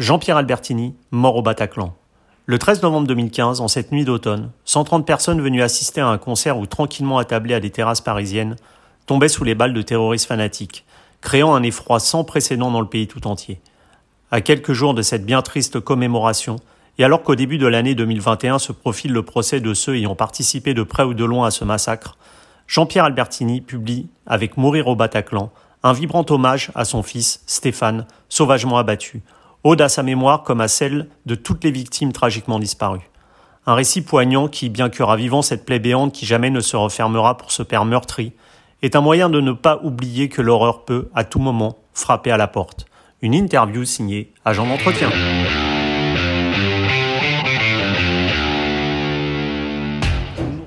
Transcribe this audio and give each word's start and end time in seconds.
Jean-Pierre 0.00 0.38
Albertini, 0.38 0.96
mort 1.12 1.36
au 1.36 1.42
Bataclan. 1.42 1.94
Le 2.46 2.58
13 2.58 2.82
novembre 2.82 3.06
2015, 3.06 3.60
en 3.60 3.68
cette 3.68 3.92
nuit 3.92 4.04
d'automne, 4.04 4.50
130 4.64 5.06
personnes 5.06 5.40
venues 5.40 5.62
assister 5.62 6.00
à 6.00 6.08
un 6.08 6.18
concert 6.18 6.58
ou 6.58 6.66
tranquillement 6.66 7.18
attablées 7.18 7.54
à 7.54 7.60
des 7.60 7.70
terrasses 7.70 8.00
parisiennes 8.00 8.56
tombaient 9.06 9.28
sous 9.28 9.44
les 9.44 9.54
balles 9.54 9.72
de 9.72 9.82
terroristes 9.82 10.26
fanatiques, 10.26 10.84
créant 11.20 11.54
un 11.54 11.62
effroi 11.62 12.00
sans 12.00 12.24
précédent 12.24 12.72
dans 12.72 12.80
le 12.80 12.88
pays 12.88 13.06
tout 13.06 13.28
entier. 13.28 13.60
À 14.32 14.40
quelques 14.40 14.72
jours 14.72 14.94
de 14.94 15.02
cette 15.02 15.24
bien 15.24 15.42
triste 15.42 15.78
commémoration, 15.78 16.56
et 16.98 17.04
alors 17.04 17.22
qu'au 17.22 17.36
début 17.36 17.58
de 17.58 17.68
l'année 17.68 17.94
2021 17.94 18.58
se 18.58 18.72
profile 18.72 19.12
le 19.12 19.22
procès 19.22 19.60
de 19.60 19.74
ceux 19.74 19.94
ayant 19.94 20.16
participé 20.16 20.74
de 20.74 20.82
près 20.82 21.04
ou 21.04 21.14
de 21.14 21.24
loin 21.24 21.46
à 21.46 21.50
ce 21.52 21.64
massacre, 21.64 22.16
Jean-Pierre 22.66 23.04
Albertini 23.04 23.60
publie, 23.60 24.08
avec 24.26 24.56
Mourir 24.56 24.88
au 24.88 24.96
Bataclan, 24.96 25.52
un 25.84 25.92
vibrant 25.92 26.26
hommage 26.30 26.72
à 26.74 26.84
son 26.84 27.04
fils, 27.04 27.44
Stéphane, 27.46 28.06
sauvagement 28.28 28.78
abattu, 28.78 29.22
ode 29.64 29.80
à 29.80 29.88
sa 29.88 30.02
mémoire 30.02 30.42
comme 30.42 30.60
à 30.60 30.68
celle 30.68 31.08
de 31.26 31.34
toutes 31.34 31.64
les 31.64 31.70
victimes 31.70 32.12
tragiquement 32.12 32.58
disparues. 32.58 33.10
Un 33.66 33.74
récit 33.74 34.02
poignant 34.02 34.46
qui, 34.46 34.68
bien 34.68 34.90
que 34.90 35.02
ravivant 35.02 35.40
cette 35.40 35.64
plaie 35.64 35.78
béante 35.78 36.12
qui 36.12 36.26
jamais 36.26 36.50
ne 36.50 36.60
se 36.60 36.76
refermera 36.76 37.36
pour 37.38 37.50
ce 37.50 37.62
père 37.62 37.86
meurtri, 37.86 38.32
est 38.82 38.94
un 38.94 39.00
moyen 39.00 39.30
de 39.30 39.40
ne 39.40 39.52
pas 39.52 39.80
oublier 39.82 40.28
que 40.28 40.42
l'horreur 40.42 40.84
peut, 40.84 41.08
à 41.14 41.24
tout 41.24 41.38
moment, 41.38 41.78
frapper 41.94 42.30
à 42.30 42.36
la 42.36 42.46
porte. 42.46 42.84
Une 43.22 43.34
interview 43.34 43.86
signée 43.86 44.32
Agent 44.44 44.66
d'entretien. 44.66 45.08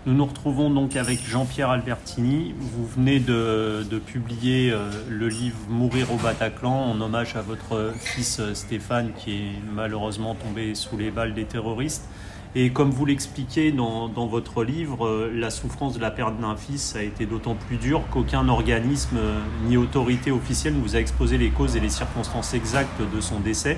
Nous 0.08 0.14
nous 0.14 0.26
retrouvons 0.26 0.70
donc 0.70 0.96
avec 0.96 1.20
Jean-Pierre 1.28 1.70
Albertini. 1.70 2.56
Vous 2.58 2.88
venez 2.88 3.20
de, 3.20 3.84
publier 4.06 4.72
euh, 4.72 4.90
le 5.10 5.28
livre 5.28 5.58
Mourir 5.68 6.14
au 6.14 6.16
Bataclan 6.16 6.92
en 6.92 7.02
hommage 7.02 7.36
à 7.36 7.42
votre 7.42 7.92
fils 8.00 8.40
euh, 8.40 8.54
Stéphane 8.54 9.12
qui 9.18 9.34
est 9.34 9.52
malheureusement 9.70 10.34
tombé 10.34 10.76
sous 10.76 10.96
les 10.96 11.12
balles 11.12 11.34
des 11.34 11.44
terroristes. 11.44 12.08
Et 12.56 12.70
comme 12.70 12.90
vous 12.90 13.06
l'expliquez 13.06 13.74
dans, 13.74 14.08
votre 14.28 14.64
livre, 14.64 15.06
euh, 15.06 15.30
la 15.34 15.50
souffrance 15.50 15.96
de 15.96 16.00
la 16.00 16.10
perte 16.10 16.40
d'un 16.40 16.56
fils 16.56 16.96
a 16.96 17.04
été 17.04 17.26
d'autant 17.26 17.56
plus 17.56 17.76
dure 17.76 18.02
qu'aucun 18.10 18.48
organisme 18.48 19.18
ni 19.66 19.76
autorité 19.76 20.32
officielle 20.32 20.76
ne 20.78 20.80
vous 20.82 20.96
a 20.96 21.00
exposé 21.00 21.38
les 21.38 21.50
causes 21.50 21.76
et 21.76 21.82
les 21.82 21.90
circonstances 21.90 22.54
exactes 22.54 23.02
de 23.14 23.20
son 23.20 23.42
décès. 23.42 23.78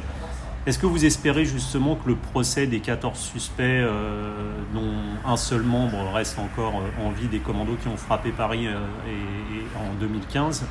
Est-ce 0.66 0.78
que 0.78 0.86
vous 0.86 1.06
espérez 1.06 1.46
justement 1.46 1.96
que 1.96 2.10
le 2.10 2.16
procès 2.16 2.68
des 2.68 2.80
14 2.80 3.18
suspects, 3.18 3.64
euh, 3.64 4.34
dont 4.74 4.92
un 5.26 5.38
seul 5.38 5.62
membre 5.62 6.12
reste 6.14 6.38
encore 6.38 6.76
euh, 6.76 7.04
en 7.04 7.12
vie 7.12 7.28
des 7.28 7.40
commandos 7.40 7.78
qui 7.82 7.88
ont 7.88 7.96
frappé 7.96 8.32
Paris 8.32 8.68
euh, 8.68 8.76
en 9.78 9.94
2015, 10.00 10.66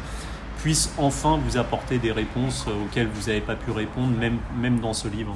puisse 0.58 0.92
enfin 0.98 1.40
vous 1.42 1.56
apporter 1.56 1.98
des 1.98 2.12
réponses 2.12 2.66
auxquelles 2.66 3.08
vous 3.12 3.28
n'avez 3.28 3.40
pas 3.40 3.54
pu 3.54 3.70
répondre, 3.70 4.12
même, 4.60 4.80
dans 4.80 4.92
ce 4.92 5.08
livre? 5.08 5.34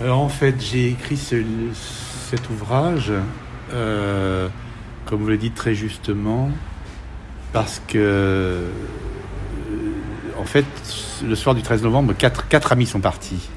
Alors 0.00 0.20
en 0.20 0.28
fait, 0.28 0.60
j'ai 0.60 0.88
écrit 0.88 1.18
cet 1.18 2.50
ouvrage, 2.50 3.12
comme 5.04 5.20
vous 5.20 5.28
le 5.28 5.36
dites 5.36 5.54
très 5.54 5.74
justement, 5.74 6.50
parce 7.52 7.82
que 7.86 8.64
en 10.40 10.44
fait, 10.44 10.64
le 11.22 11.34
soir 11.34 11.54
du 11.54 11.62
13 11.62 11.82
novembre, 11.82 12.14
quatre, 12.14 12.72
amis 12.72 12.86
sont 12.86 13.00
partis. 13.00 13.48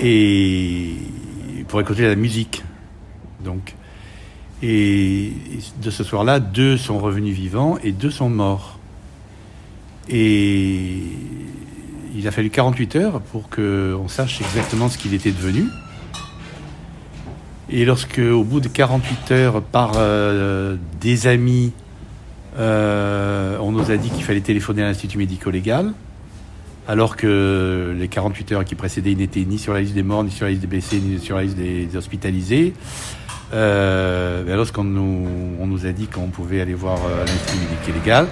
Et 0.00 0.94
pour 1.68 1.80
écouter 1.80 2.02
la 2.02 2.14
musique. 2.14 2.62
Donc, 3.42 3.74
et 4.62 5.32
de 5.82 5.90
ce 5.90 6.04
soir-là, 6.04 6.40
deux 6.40 6.76
sont 6.76 6.98
revenus 6.98 7.34
vivants 7.34 7.78
et 7.82 7.92
deux 7.92 8.10
sont 8.10 8.30
morts. 8.30 8.78
Et 10.08 11.02
il 12.14 12.28
a 12.28 12.30
fallu 12.30 12.50
48 12.50 12.96
heures 12.96 13.20
pour 13.20 13.48
qu'on 13.48 14.08
sache 14.08 14.40
exactement 14.40 14.88
ce 14.88 14.98
qu'il 14.98 15.14
était 15.14 15.32
devenu. 15.32 15.64
Et 17.68 17.84
lorsque, 17.84 18.18
au 18.18 18.44
bout 18.44 18.60
de 18.60 18.68
48 18.68 19.32
heures, 19.32 19.62
par 19.62 19.92
euh, 19.96 20.76
des 21.00 21.26
amis, 21.26 21.72
on 22.58 23.72
nous 23.72 23.90
a 23.90 23.96
dit 23.96 24.10
qu'il 24.10 24.24
fallait 24.24 24.40
téléphoner 24.40 24.82
à 24.82 24.86
l'Institut 24.86 25.18
médico-légal, 25.18 25.92
alors 26.88 27.16
que 27.16 27.94
les 27.98 28.08
48 28.08 28.52
heures 28.52 28.64
qui 28.64 28.74
précédaient, 28.74 29.12
ils 29.12 29.18
n'étaient 29.18 29.44
ni 29.44 29.58
sur 29.58 29.74
la 29.74 29.80
liste 29.80 29.94
des 29.94 30.02
morts, 30.02 30.22
ni 30.24 30.30
sur 30.30 30.44
la 30.44 30.50
liste 30.50 30.62
des 30.62 30.68
blessés, 30.68 31.00
ni 31.00 31.18
sur 31.18 31.36
la 31.36 31.42
liste 31.42 31.56
des, 31.56 31.96
hospitalisés. 31.96 32.74
Euh, 33.54 34.56
lorsqu'on 34.56 34.84
nous, 34.84 35.26
on 35.60 35.66
nous 35.66 35.86
a 35.86 35.92
dit 35.92 36.06
qu'on 36.06 36.28
pouvait 36.28 36.60
aller 36.60 36.74
voir 36.74 36.98
euh, 36.98 37.24
l'Institut 37.24 37.58
médico-légal, 37.58 38.26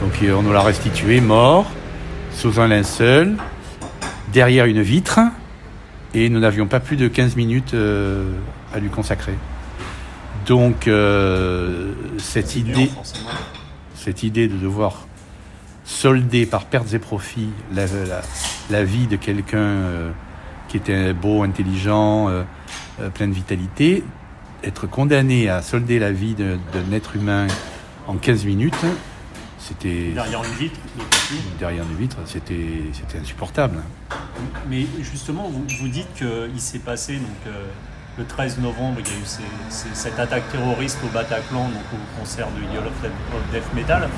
donc 0.00 0.12
euh, 0.22 0.34
on 0.34 0.42
nous 0.42 0.52
l'a 0.52 0.62
restitué 0.62 1.20
mort, 1.20 1.70
sous 2.32 2.60
un 2.60 2.68
linceul, 2.68 3.36
derrière 4.32 4.66
une 4.66 4.82
vitre, 4.82 5.20
et 6.14 6.28
nous 6.28 6.40
n'avions 6.40 6.66
pas 6.66 6.80
plus 6.80 6.96
de 6.96 7.08
15 7.08 7.36
minutes 7.36 7.74
à 7.74 8.78
lui 8.78 8.88
consacrer. 8.88 9.34
Donc, 10.46 10.90
cette 12.18 12.56
idée 12.56 12.90
cette 14.02 14.22
idée 14.22 14.48
de 14.48 14.56
devoir 14.56 15.06
solder 15.84 16.46
par 16.46 16.66
pertes 16.66 16.92
et 16.92 16.98
profits 16.98 17.50
la, 17.72 18.84
vie 18.84 19.06
de 19.06 19.16
quelqu'un 19.16 19.58
euh, 19.58 20.10
qui 20.68 20.76
était 20.76 21.12
beau, 21.12 21.42
intelligent, 21.42 22.28
euh, 22.28 22.42
euh, 23.00 23.10
plein 23.10 23.28
de 23.28 23.32
vitalité, 23.32 24.04
être 24.64 24.86
condamné 24.86 25.48
à 25.48 25.62
solder 25.62 25.98
la 25.98 26.12
vie 26.12 26.34
d'un 26.34 26.92
être 26.92 27.16
humain 27.16 27.46
en 28.06 28.16
15 28.16 28.44
minutes, 28.44 28.74
c'était... 29.58 30.10
Derrière 30.12 30.42
une 30.42 30.54
vitre 30.54 30.80
Derrière 31.58 31.84
une 31.84 31.96
vitre, 31.96 32.18
c'était, 32.26 32.82
c'était 32.92 33.18
insupportable. 33.18 33.78
Mais 34.68 34.86
justement, 35.00 35.48
vous, 35.48 35.64
vous 35.80 35.88
dites 35.88 36.12
qu'il 36.14 36.60
s'est 36.60 36.80
passé 36.80 37.14
donc, 37.14 37.52
le 38.18 38.24
13 38.24 38.58
novembre, 38.58 38.98
il 39.00 39.06
y 39.06 39.10
a 39.10 39.18
eu 39.18 39.94
cette 39.94 40.18
attaque 40.18 40.50
terroriste 40.50 40.98
au 41.04 41.08
Bataclan, 41.08 41.64
donc 41.64 41.82
au 41.94 42.20
concert 42.20 42.48
de 42.48 42.60
Yellow 42.74 42.88
of 42.88 43.52
Death 43.52 43.74
Metal. 43.74 44.08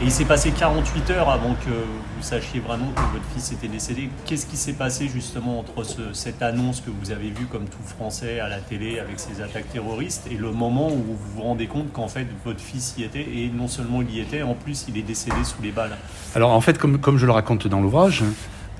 Et 0.00 0.04
il 0.04 0.10
s'est 0.10 0.24
passé 0.24 0.50
48 0.50 1.10
heures 1.10 1.28
avant 1.28 1.54
que 1.54 1.68
vous 1.68 2.22
sachiez 2.22 2.58
vraiment 2.58 2.90
que 2.96 3.02
votre 3.12 3.24
fils 3.34 3.52
était 3.52 3.68
décédé. 3.68 4.08
Qu'est-ce 4.24 4.46
qui 4.46 4.56
s'est 4.56 4.72
passé 4.72 5.08
justement 5.08 5.60
entre 5.60 5.84
cette 6.14 6.42
annonce 6.42 6.80
que 6.80 6.90
vous 6.90 7.10
avez 7.12 7.28
vue 7.28 7.44
comme 7.44 7.66
tout 7.66 7.82
français 7.84 8.40
à 8.40 8.48
la 8.48 8.58
télé 8.58 8.98
avec 8.98 9.20
ces 9.20 9.42
attaques 9.42 9.70
terroristes 9.70 10.26
et 10.30 10.36
le 10.36 10.52
moment 10.52 10.88
où 10.88 10.96
vous 10.96 11.18
vous 11.34 11.42
rendez 11.42 11.66
compte 11.66 11.92
qu'en 11.92 12.08
fait 12.08 12.26
votre 12.46 12.60
fils 12.60 12.94
y 12.96 13.04
était 13.04 13.20
et 13.20 13.52
non 13.54 13.68
seulement 13.68 14.00
il 14.00 14.10
y 14.10 14.20
était, 14.20 14.42
en 14.42 14.54
plus 14.54 14.86
il 14.88 14.96
est 14.96 15.02
décédé 15.02 15.44
sous 15.44 15.60
les 15.62 15.70
balles? 15.70 15.96
Alors 16.34 16.52
en 16.52 16.62
fait, 16.62 16.78
comme, 16.78 16.98
comme 16.98 17.18
je 17.18 17.26
le 17.26 17.32
raconte 17.32 17.68
dans 17.68 17.82
l'ouvrage, 17.82 18.24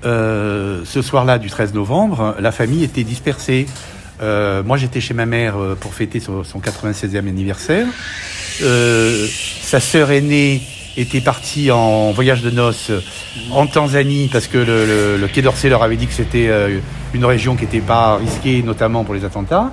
euh, 0.03 0.81
ce 0.85 1.03
soir-là 1.03 1.37
du 1.37 1.51
13 1.51 1.75
novembre, 1.75 2.35
la 2.39 2.51
famille 2.51 2.83
était 2.83 3.03
dispersée. 3.03 3.67
Euh, 4.21 4.61
moi, 4.63 4.77
j'étais 4.77 5.01
chez 5.01 5.13
ma 5.13 5.25
mère 5.25 5.57
euh, 5.57 5.75
pour 5.79 5.93
fêter 5.93 6.19
son, 6.19 6.43
96e 6.43 7.17
anniversaire. 7.17 7.87
Euh, 8.61 9.27
sa 9.61 9.79
sœur 9.79 10.11
aînée 10.11 10.61
était 10.97 11.21
partie 11.21 11.71
en 11.71 12.11
voyage 12.11 12.41
de 12.41 12.51
noces 12.51 12.91
en 13.51 13.65
Tanzanie 13.65 14.29
parce 14.31 14.47
que 14.47 14.57
le, 14.57 15.27
Quai 15.27 15.41
d'Orsay 15.41 15.69
leur 15.69 15.83
avait 15.83 15.95
dit 15.95 16.05
que 16.05 16.13
c'était 16.13 16.49
une 17.13 17.23
région 17.23 17.55
qui 17.55 17.63
n'était 17.63 17.79
pas 17.79 18.17
risquée, 18.17 18.61
notamment 18.61 19.05
pour 19.05 19.13
les 19.13 19.23
attentats. 19.23 19.71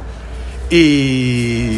Et 0.71 1.71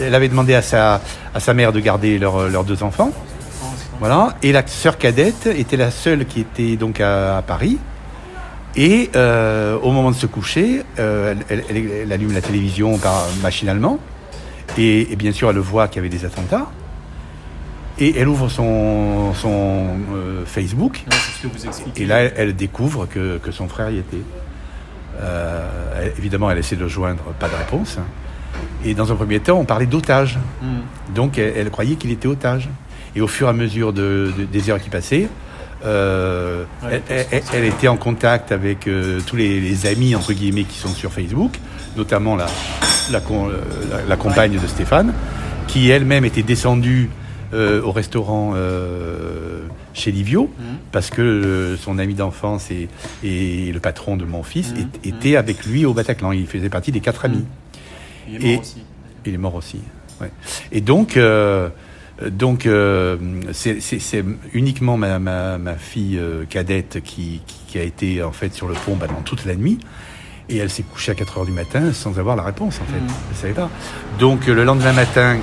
elle 0.00 0.14
avait 0.14 0.28
demandé 0.28 0.52
à 0.52 0.60
sa, 0.60 1.00
à 1.34 1.40
sa 1.40 1.54
mère 1.54 1.72
de 1.72 1.80
garder 1.80 2.18
leurs 2.18 2.64
deux 2.64 2.82
enfants. 2.82 3.12
Voilà. 3.98 4.36
Et 4.42 4.52
la 4.52 4.66
sœur 4.66 4.98
cadette 4.98 5.46
était 5.46 5.78
la 5.78 5.90
seule 5.90 6.26
qui 6.26 6.40
était 6.40 6.76
donc 6.76 7.00
à 7.00 7.42
Paris. 7.46 7.78
Et 8.76 9.10
euh, 9.16 9.78
au 9.82 9.92
moment 9.92 10.10
de 10.10 10.16
se 10.16 10.26
coucher, 10.26 10.82
euh, 10.98 11.34
elle, 11.48 12.12
allume 12.12 12.32
la 12.32 12.40
télévision 12.40 12.96
par, 12.98 13.26
machinalement. 13.42 13.98
Et, 14.78 15.14
bien 15.16 15.32
sûr, 15.32 15.50
elle 15.50 15.58
voit 15.58 15.88
qu'il 15.88 15.96
y 15.96 15.98
avait 16.00 16.08
des 16.08 16.24
attentats. 16.24 16.70
Et 17.98 18.18
elle 18.18 18.28
ouvre 18.28 18.48
son, 18.48 19.34
son 19.34 19.88
euh, 20.14 20.44
Facebook. 20.46 21.04
et 21.96 22.06
là, 22.06 22.20
elle, 22.22 22.56
découvre 22.56 23.06
que, 23.06 23.36
que, 23.38 23.52
son 23.52 23.68
frère 23.68 23.90
y 23.90 23.98
était. 23.98 24.22
évidemment, 26.16 26.50
elle 26.50 26.58
essaie 26.58 26.76
de 26.76 26.80
le 26.80 26.88
joindre, 26.88 27.22
pas 27.38 27.48
de 27.48 27.54
réponse. 27.54 27.98
Et 28.84 28.94
dans 28.94 29.12
un 29.12 29.14
premier 29.14 29.40
temps, 29.40 29.58
on 29.58 29.64
parlait 29.64 29.86
d'otage. 29.86 30.38
Hmm. 30.62 31.12
Donc, 31.14 31.36
elle, 31.36 31.70
croyait 31.70 31.96
qu'il 31.96 32.10
était 32.10 32.28
otage. 32.28 32.70
Et 33.14 33.20
au 33.20 33.28
fur 33.28 33.48
et 33.48 33.50
à 33.50 33.52
mesure 33.52 33.92
de, 33.92 34.32
des 34.50 34.70
heures 34.70 34.80
qui 34.80 34.88
passaient, 34.88 35.28
euh, 35.84 36.64
elle, 37.52 37.64
était 37.64 37.88
en 37.88 37.96
contact 37.96 38.52
avec 38.52 38.86
euh, 38.86 39.20
tous 39.26 39.36
les, 39.36 39.86
amis 39.86 40.14
entre 40.14 40.32
guillemets 40.32 40.64
qui 40.64 40.78
sont 40.78 40.88
sur 40.88 41.12
Facebook, 41.12 41.58
notamment 41.96 42.36
la, 42.36 42.46
la, 43.10 44.16
compagne 44.16 44.58
de 44.58 44.66
Stéphane, 44.66 45.12
qui 45.66 45.90
elle-même 45.90 46.24
était 46.24 46.42
descendue 46.42 47.10
euh, 47.52 47.82
au 47.82 47.90
restaurant 47.90 48.54
chez 49.94 50.10
Livio, 50.10 50.44
mmh. 50.44 50.62
parce 50.90 51.10
que 51.10 51.76
son 51.78 51.98
ami 51.98 52.14
d'enfance 52.14 52.70
et, 52.70 52.88
et, 53.24 53.72
le 53.72 53.80
patron 53.80 54.16
de 54.16 54.24
mon 54.24 54.42
fils 54.42 54.72
mmh. 54.72 55.08
étaient 55.08 55.36
avec 55.36 55.66
lui 55.66 55.84
au 55.84 55.92
Bataclan. 55.92 56.32
Il 56.32 56.46
faisait 56.46 56.70
partie 56.70 56.92
des 56.92 57.00
quatre 57.00 57.24
amis. 57.24 57.44
Mmh. 58.28 58.32
Il 58.34 58.44
est 58.44 58.54
mort 58.54 58.60
aussi. 58.60 58.82
Il 59.26 59.34
est 59.34 59.38
mort 59.38 59.54
aussi. 59.54 59.80
Et 60.70 60.80
donc 60.80 61.18
Donc, 62.30 62.66
euh, 62.66 63.16
c'est- 63.52 64.24
uniquement 64.52 64.96
ma, 64.96 65.18
ma, 65.18 65.58
ma 65.58 65.74
fille 65.74 66.18
euh, 66.18 66.44
cadette 66.48 67.00
qui, 67.02 67.40
qui, 67.46 67.56
qui 67.68 67.78
a 67.78 67.82
été 67.82 68.22
en 68.22 68.32
fait 68.32 68.52
sur 68.54 68.68
le 68.68 68.74
pont 68.74 68.96
pendant 68.96 69.20
toute 69.22 69.44
la 69.44 69.54
nuit. 69.54 69.78
Et 70.48 70.58
elle 70.58 70.70
s'est 70.70 70.82
couchée 70.82 71.12
à 71.12 71.14
4 71.14 71.38
heures 71.38 71.46
du 71.46 71.52
matin 71.52 71.92
sans 71.92 72.18
avoir 72.18 72.36
la 72.36 72.42
réponse, 72.42 72.80
en 72.80 72.84
fait. 72.92 73.00
Mhm. 73.00 73.08
Elle 73.30 73.36
savait 73.36 73.52
pas. 73.54 73.70
Donc, 74.18 74.48
euh, 74.48 74.54
le 74.54 74.64
lendemain 74.64 74.92
matin, 74.92 75.38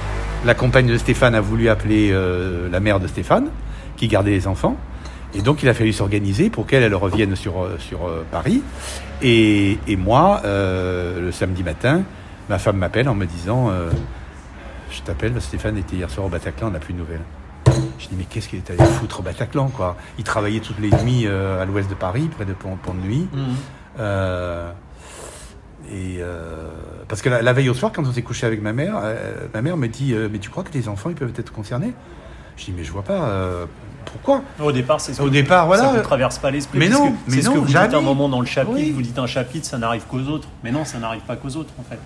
la 0.45 0.53
compagne 0.53 0.87
de 0.87 0.97
Stéphane 0.97 1.35
a 1.35 1.41
voulu 1.41 1.69
appeler 1.69 2.09
euh, 2.11 2.69
la 2.69 2.79
mère 2.79 2.99
de 2.99 3.07
Stéphane, 3.07 3.47
qui 3.97 4.07
gardait 4.07 4.31
les 4.31 4.47
enfants. 4.47 4.77
Et 5.33 5.41
donc, 5.41 5.61
il 5.63 5.69
a 5.69 5.73
fallu 5.73 5.93
s'organiser 5.93 6.49
pour 6.49 6.65
qu'elle 6.65 6.83
elle 6.83 6.95
revienne 6.95 7.35
sur, 7.35 7.61
euh, 7.63 7.77
sur 7.79 7.99
Paris. 8.31 8.61
Et, 9.21 9.77
et 9.87 9.95
moi, 9.95 10.41
euh, 10.45 11.21
le 11.21 11.31
samedi 11.31 11.63
matin, 11.63 12.03
ma 12.49 12.57
femme 12.59 12.77
m'appelle 12.77 13.09
en 13.09 13.15
me 13.15 13.25
disant 13.25 13.69
euh, 13.69 13.89
Je 14.91 15.01
t'appelle, 15.01 15.39
Stéphane 15.41 15.77
était 15.77 15.95
hier 15.95 16.09
soir 16.09 16.25
au 16.25 16.29
Bataclan, 16.29 16.67
on 16.67 16.71
n'a 16.71 16.79
plus 16.79 16.93
de 16.93 16.99
nouvelles. 16.99 17.21
Je 17.99 18.07
dis 18.07 18.15
Mais 18.17 18.23
qu'est-ce 18.25 18.49
qu'il 18.49 18.59
est 18.59 18.69
allé 18.71 18.83
foutre 18.83 19.19
au 19.19 19.23
Bataclan, 19.23 19.67
quoi? 19.69 19.95
Il 20.17 20.23
travaillait 20.23 20.59
toutes 20.59 20.79
les 20.79 20.89
nuits 21.03 21.25
euh, 21.27 21.61
à 21.61 21.65
l'ouest 21.65 21.89
de 21.89 21.95
Paris, 21.95 22.29
près 22.33 22.45
de 22.45 22.53
Pont, 22.53 22.75
Pont 22.81 22.93
de 22.93 22.99
Nuit. 22.99 23.27
Mhm. 23.31 23.43
Euh, 23.99 24.71
et 25.91 26.17
euh, 26.19 26.69
parce 27.07 27.21
que 27.21 27.29
la, 27.29 27.41
la 27.41 27.53
veille 27.53 27.69
au 27.69 27.73
soir, 27.73 27.91
quand 27.93 28.05
on 28.05 28.11
s'est 28.11 28.21
couché 28.21 28.45
avec 28.45 28.61
ma 28.61 28.73
mère, 28.73 29.01
ma 29.53 29.61
mère 29.61 29.77
me 29.77 29.87
dit 29.87 30.13
Mais 30.31 30.39
tu 30.39 30.49
crois 30.49 30.63
que 30.63 30.69
tes 30.71 30.87
enfants 30.87 31.09
ils 31.09 31.15
peuvent 31.15 31.33
être 31.37 31.51
concernés? 31.51 31.93
Je 32.57 32.65
dis 32.65 32.73
Mais 32.75 32.83
je 32.83 32.91
vois 32.91 33.03
pas. 33.03 33.29
pourquoi? 34.05 34.41
Au 34.59 34.71
départ, 34.71 34.99
c'est 35.01 35.13
ce 35.13 35.21
Au 35.21 35.29
départ, 35.29 35.67
voilà. 35.67 35.83
Ça 35.83 35.93
ne 35.93 36.01
traverse 36.01 36.37
pas 36.39 36.51
l'esprit. 36.51 36.79
Mais 36.79 36.89
non, 36.89 37.13
mais 37.27 37.41
ce 37.41 37.47
non, 37.47 37.53
que 37.53 37.57
vous 37.59 37.65
dites 37.65 37.73
jamais. 37.73 37.93
à 37.93 37.97
un 37.97 38.01
moment 38.01 38.27
dans 38.29 38.39
le 38.41 38.45
chapitre. 38.47 38.75
Oui. 38.75 38.91
Vous 38.91 39.01
dites 39.01 39.17
un 39.19 39.27
chapitre, 39.27 39.65
ça 39.65 39.77
n'arrive 39.77 40.03
qu'aux 40.07 40.19
autres. 40.27 40.47
Mais 40.63 40.71
non, 40.71 40.83
ça 40.85 40.99
n'arrive 40.99 41.21
pas 41.21 41.35
qu'aux 41.35 41.55
autres, 41.55 41.73
en 41.79 41.83
fait. 41.83 41.99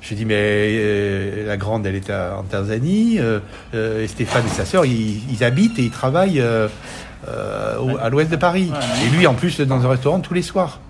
Je 0.00 0.14
dis 0.14 0.24
mais 0.24 0.34
euh, 0.38 1.46
la 1.46 1.56
grande 1.56 1.84
elle 1.86 1.96
est 1.96 2.08
à- 2.10 2.36
en 2.38 2.42
Tanzanie, 2.44 3.18
euh, 3.18 3.40
euh, 3.74 4.04
et 4.04 4.06
Stéphane 4.08 4.44
et 4.46 4.50
sa 4.50 4.64
sœur 4.64 4.84
ils, 4.86 5.20
ils 5.32 5.42
habitent 5.44 5.78
et 5.78 5.82
ils 5.84 5.90
travaillent 5.90 6.42
au- 6.42 7.96
à 7.98 8.08
l'ouest 8.08 8.30
de 8.30 8.36
Paris. 8.36 8.70
Et 9.06 9.10
lui 9.16 9.26
en 9.26 9.34
plus 9.34 9.60
dans 9.60 9.84
un 9.84 9.88
restaurant 9.88 10.20
tous 10.20 10.34
les 10.34 10.42
soirs. 10.42 10.80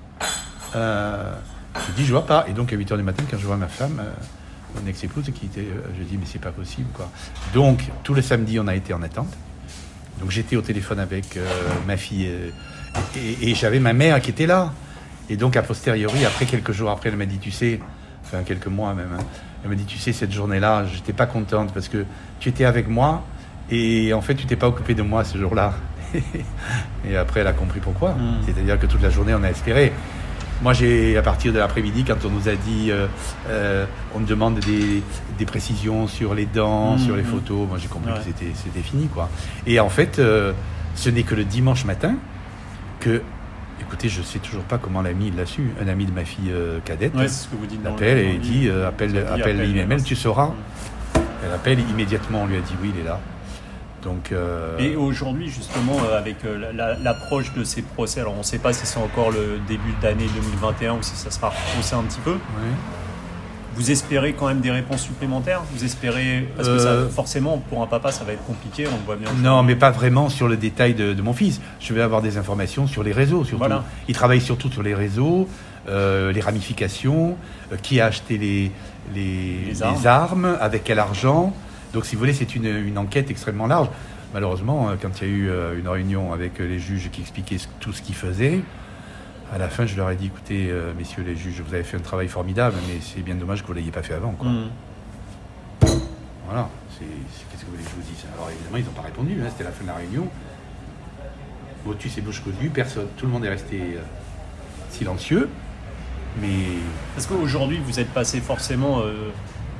Je 0.75 1.93
dis 1.97 2.05
je 2.05 2.11
vois 2.13 2.27
pas. 2.27 2.45
Et 2.49 2.53
donc 2.53 2.73
à 2.73 2.77
8h 2.77 2.97
du 2.97 3.03
matin 3.03 3.25
quand 3.31 3.39
je 3.39 3.47
vois 3.47 3.57
ma 3.57 3.69
femme, 3.69 4.03
mon 4.75 4.87
ex-épouse 4.89 5.25
qui 5.35 5.47
était, 5.47 5.67
je 5.99 6.03
dis 6.05 6.17
mais 6.19 6.27
c'est 6.27 6.41
pas 6.41 6.51
possible 6.51 6.89
quoi. 6.93 7.11
Donc 7.55 7.81
tout 8.05 8.15
le 8.15 8.23
samedi 8.23 8.59
on 8.61 8.67
a 8.69 8.75
été 8.75 8.93
en 8.93 9.03
attente. 9.03 9.33
Donc 10.21 10.31
j'étais 10.31 10.57
au 10.57 10.63
téléphone 10.63 10.99
avec 11.01 11.39
ma 11.87 11.97
fille 11.97 12.29
et, 13.17 13.51
et 13.51 13.55
j'avais 13.55 13.81
ma 13.81 13.93
mère 13.93 14.21
qui 14.21 14.31
était 14.31 14.47
là. 14.47 14.73
Et 15.31 15.37
donc 15.37 15.57
a 15.57 15.63
posteriori, 15.63 16.25
après 16.25 16.47
quelques 16.47 16.73
jours 16.73 16.91
après, 16.91 17.11
elle 17.11 17.17
m'a 17.17 17.27
dit, 17.27 17.37
tu 17.39 17.51
sais, 17.51 17.81
enfin 18.31 18.43
quelques 18.45 18.67
mois 18.67 18.95
même, 18.95 19.09
hein, 19.19 19.23
elle 19.65 19.71
m'a 19.71 19.77
dit, 19.77 19.85
tu 19.85 19.99
sais, 19.99 20.13
cette 20.13 20.33
journée-là, 20.33 20.85
j'étais 20.93 21.13
pas 21.13 21.27
contente 21.27 21.73
parce 21.73 21.89
que 21.89 22.05
tu 22.41 22.49
étais 22.51 22.65
avec 22.65 22.89
moi 22.89 23.25
et 23.71 24.13
en 24.13 24.21
fait 24.21 24.35
tu 24.35 24.47
t'es 24.47 24.57
pas 24.57 24.69
occupé 24.69 24.95
de 24.95 25.03
moi 25.03 25.25
ce 25.25 25.37
jour-là. 25.39 25.75
et 27.09 27.17
après 27.17 27.41
elle 27.41 27.47
a 27.47 27.53
compris 27.53 27.81
pourquoi. 27.81 28.13
Mm. 28.13 28.41
C'est-à-dire 28.47 28.79
que 28.79 28.87
toute 28.87 29.03
la 29.03 29.11
journée 29.11 29.35
on 29.35 29.43
a 29.43 29.49
espéré. 29.51 29.93
Moi, 30.61 30.73
j'ai 30.73 31.17
à 31.17 31.23
partir 31.23 31.53
de 31.53 31.59
l'après-midi, 31.59 32.03
quand 32.03 32.17
on 32.25 32.31
nous 32.31 32.49
a 32.49 32.57
dit, 32.57 32.91
euh, 32.91 33.07
euh, 33.49 33.87
on 34.13 34.19
me 34.19 34.27
demande 34.27 34.59
des, 34.59 35.05
des 35.39 35.45
précisions 35.45 36.09
sur 36.09 36.35
les 36.35 36.47
dents, 36.47 36.95
Mhm. 36.95 36.99
sur 36.99 37.17
les 37.17 37.23
photos, 37.23 37.69
moi 37.69 37.79
j'ai 37.79 37.87
compris 37.87 38.11
Ouais. 38.11 38.19
que 38.19 38.25
c'était 38.25 38.51
c'était 38.57 38.81
fini, 38.81 39.07
quoi. 39.07 39.29
Et 39.69 39.79
en 39.79 39.89
fait, 39.89 40.19
euh, 40.19 40.53
ce 40.97 41.11
n'est 41.11 41.23
que 41.23 41.37
le 41.37 41.45
dimanche 41.45 41.85
matin 41.85 42.17
que, 42.99 43.23
écoutez, 43.89 44.09
je 44.09 44.23
sais 44.23 44.39
toujours 44.39 44.63
pas 44.65 44.79
comment 44.79 45.03
l'ami 45.03 45.31
l'a 45.37 45.47
su. 45.47 45.71
Un 45.83 45.89
ami 45.89 46.07
de 46.07 46.13
ma 46.13 46.25
fille 46.25 46.51
euh, 46.51 46.79
cadette 46.85 47.15
Ouais, 47.15 47.27
l'appelle 47.85 48.19
et 48.19 48.39
dit, 48.39 48.69
euh, 48.69 48.87
appelle, 48.89 49.13
dit, 49.13 49.19
appelle 49.19 49.41
appelle, 49.41 49.73
l'IML, 49.73 50.03
tu 50.05 50.15
sauras. 50.15 50.53
Elle 51.45 51.53
appelle 51.55 51.81
immédiatement, 51.81 52.43
on 52.43 52.47
lui 52.47 52.57
a 52.57 52.61
dit 52.61 52.75
oui, 52.83 52.93
il 52.95 53.01
est 53.01 53.05
là. 53.05 53.21
Donc, 54.03 54.31
euh, 54.31 54.79
Et 54.79 54.95
aujourd'hui, 54.95 55.49
justement, 55.49 55.97
avec 56.17 56.37
la- 56.45 56.95
l'approche 56.99 57.53
de 57.55 57.65
ces 57.65 57.83
procès, 57.83 58.21
alors 58.21 58.35
on 58.35 58.39
ne 58.39 58.43
sait 58.45 58.59
pas 58.59 58.73
si 58.73 58.87
c'est 58.87 58.99
encore 59.01 59.31
le 59.31 59.59
début 59.67 59.93
d'année 60.01 60.27
2021 60.35 60.95
ou 60.95 61.03
si 61.03 61.17
ça 61.17 61.31
sera 61.31 61.49
repoussé 61.49 61.95
un 61.97 62.03
petit 62.03 62.21
peu. 62.21 62.37
Vous 63.79 63.91
espérez 63.93 64.33
quand 64.33 64.49
même 64.49 64.61
des 64.61 64.71
réponses 64.73 65.03
supplémentaires? 65.03 65.63
Vous 65.73 65.85
espérez 65.85 66.49
parce 66.57 66.69
que 66.69 66.75
Euh, 66.75 67.09
forcément 67.09 67.59
pour 67.71 67.81
un 67.83 67.87
papa 67.87 68.11
ça 68.13 68.25
va 68.25 68.33
être 68.33 68.45
compliqué, 68.45 68.87
on 68.89 68.97
le 68.97 69.03
voit 69.07 69.17
bien. 69.17 69.29
Non, 69.43 69.63
mais 69.63 69.77
pas 69.77 69.91
vraiment 69.93 70.29
sur 70.29 70.49
le 70.49 70.57
détail 70.57 70.95
de, 70.95 71.15
de 71.15 71.23
mon 71.23 71.33
fils. 71.33 71.61
Je 71.81 71.95
vais 71.95 72.03
avoir 72.03 72.21
des 72.21 72.37
informations 72.39 72.87
sur 72.89 73.03
les 73.05 73.13
réseaux, 73.13 73.45
surtout. 73.45 73.59
Voilà. 73.59 73.85
Il 74.09 74.15
travaille 74.15 74.41
surtout 74.41 74.71
sur 74.71 74.83
les 74.83 74.95
réseaux, 74.95 75.49
euh, 75.89 76.33
les 76.33 76.41
ramifications, 76.41 77.37
euh, 77.73 77.77
qui 77.81 78.01
a 78.01 78.07
acheté 78.07 78.37
les, 78.37 78.73
les, 79.15 79.59
Les 79.69 79.75
les 79.75 80.07
armes. 80.07 80.57
avec 80.61 80.83
quel 80.85 80.99
argent. 80.99 81.55
Donc, 81.95 82.05
si 82.05 82.17
vous 82.17 82.19
voulez, 82.21 82.35
c'est 82.35 82.55
une, 82.57 82.67
une 82.67 82.99
enquête 82.99 83.31
extrêmement 83.31 83.67
large. 83.69 83.89
Malheureusement, 84.35 84.91
quand 85.01 85.23
il 85.23 85.29
y 85.29 85.31
a 85.31 85.35
eu 85.35 85.51
une 85.81 85.89
réunion 85.89 86.33
avec 86.35 86.59
les 86.59 86.79
juges 86.79 87.09
qui 87.11 87.23
expliquaient 87.23 87.57
tout 87.81 87.93
ce 87.95 88.03
qu'ils 88.03 88.15
faisaient, 88.15 88.61
à 89.53 89.59
la 89.59 89.69
fin, 89.69 89.87
je 89.87 89.97
leur 89.97 90.11
ai 90.11 90.17
dit 90.17 90.27
écoutez, 90.27 90.69
euh, 90.71 90.93
messieurs 90.97 91.23
les 91.23 91.37
juges, 91.37 91.61
vous 91.67 91.75
avez 91.75 91.85
fait 91.85 91.97
un 91.97 92.01
travail 92.01 92.29
formidable, 92.29 92.77
mais 92.89 92.99
c'est 93.01 93.21
bien 93.23 93.35
dommage 93.35 93.63
que 93.63 93.67
vous 93.69 93.73
ne 93.75 93.79
l'ayez 93.79 93.91
pas 93.91 94.03
fait 94.03 94.15
avant. 94.15 94.33
quoi. 94.33 94.49
Hmm. 94.49 94.69
Voilà. 96.47 96.69
C'est, 96.91 97.05
c'est- 97.05 97.45
qu'est-ce 97.51 97.61
que 97.63 97.67
vous 97.67 97.73
voulez 97.73 97.85
que 97.85 97.91
je 97.91 97.95
vous 97.97 98.03
dise? 98.03 98.25
Alors 98.35 98.51
évidemment, 98.51 98.77
ils 98.77 98.85
n'ont 98.85 98.91
pas 98.93 99.03
répondu. 99.03 99.39
hein, 99.41 99.47
C'était 99.51 99.65
la 99.65 99.71
fin 99.73 99.83
de 99.85 99.89
la 99.89 99.95
réunion. 99.97 100.29
Motus 101.87 102.19
et 102.19 102.21
bouche 102.21 102.41
cousue, 102.43 102.71
personne. 102.71 103.07
Tout 103.17 103.27
le 103.27 103.33
monde 103.33 103.45
est 103.45 103.51
resté 103.51 103.81
euh, 103.97 104.01
silencieux. 104.91 105.49
Mais 106.41 106.49
Parce 107.15 107.27
qu'aujourd'hui 107.27 107.81
vous 107.85 107.99
êtes 108.01 108.11
passé 108.13 108.41
forcément, 108.41 109.01
euh, 109.01 109.31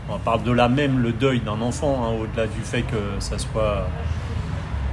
on 0.09 0.19
parle 0.19 0.43
de 0.43 0.51
là 0.53 0.69
même 0.69 1.01
le 1.01 1.13
deuil 1.13 1.41
d'un 1.41 1.61
enfant, 1.61 2.05
hein, 2.07 2.17
au-delà 2.21 2.47
du 2.47 2.61
fait 2.63 2.83
que 2.83 2.97
ça 3.21 3.39
soit. 3.39 3.87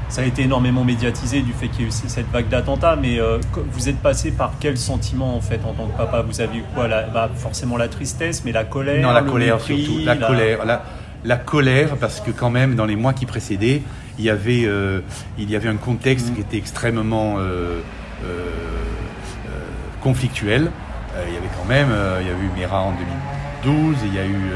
Ça 0.07 0.21
a 0.21 0.25
été 0.25 0.43
énormément 0.43 0.83
médiatisé 0.83 1.41
du 1.41 1.51
fait 1.51 1.67
qu'il 1.67 1.81
y 1.81 1.83
a 1.85 1.87
eu 1.87 1.91
cette 1.91 2.29
vague 2.31 2.47
d'attentats, 2.47 2.95
mais 2.95 3.19
euh, 3.19 3.39
vous 3.71 3.89
êtes 3.89 3.97
passé 3.99 4.31
par 4.31 4.53
quel 4.59 4.77
sentiment 4.77 5.35
en 5.35 5.41
fait 5.41 5.59
en 5.65 5.73
tant 5.73 5.87
que 5.87 5.97
papa? 5.97 6.21
Vous 6.21 6.39
avez 6.41 6.59
eu 6.59 6.63
quoi? 6.75 6.87
La- 6.87 7.03
bah, 7.07 7.29
Forcément 7.35 7.75
la 7.75 7.87
tristesse, 7.87 8.43
mais 8.45 8.51
la 8.51 8.63
colère 8.65 9.01
non, 9.01 9.11
la 9.11 9.23
colère 9.23 9.55
mépris, 9.55 9.83
surtout. 9.85 10.05
La, 10.05 10.15
colère. 10.15 10.65
La, 10.65 10.83
la 11.23 11.35
colère, 11.37 11.95
parce 11.97 12.21
que 12.21 12.29
quand 12.31 12.51
même, 12.51 12.75
dans 12.75 12.85
les 12.85 12.95
mois 12.95 13.13
qui 13.13 13.25
précédaient, 13.25 13.81
il 14.19 14.23
y 14.23 14.29
avait, 14.29 14.63
euh, 14.65 15.01
il 15.39 15.49
y 15.49 15.55
avait 15.55 15.69
un 15.69 15.75
contexte 15.75 16.29
Mm. 16.29 16.35
qui 16.35 16.41
était 16.41 16.57
extrêmement 16.57 17.35
euh, 17.39 17.79
conflictuel. 20.01 20.69
Il 21.27 21.33
y 21.33 21.37
avait 21.37 21.49
quand 21.57 21.67
même, 21.67 21.87
il 22.21 22.27
y 22.27 22.29
a 22.29 22.33
eu 22.33 22.59
Mera 22.59 22.81
en 22.81 22.91
2012, 23.63 23.95
il 24.05 24.13
y 24.13 24.19
a 24.19 24.25
eu... 24.25 24.51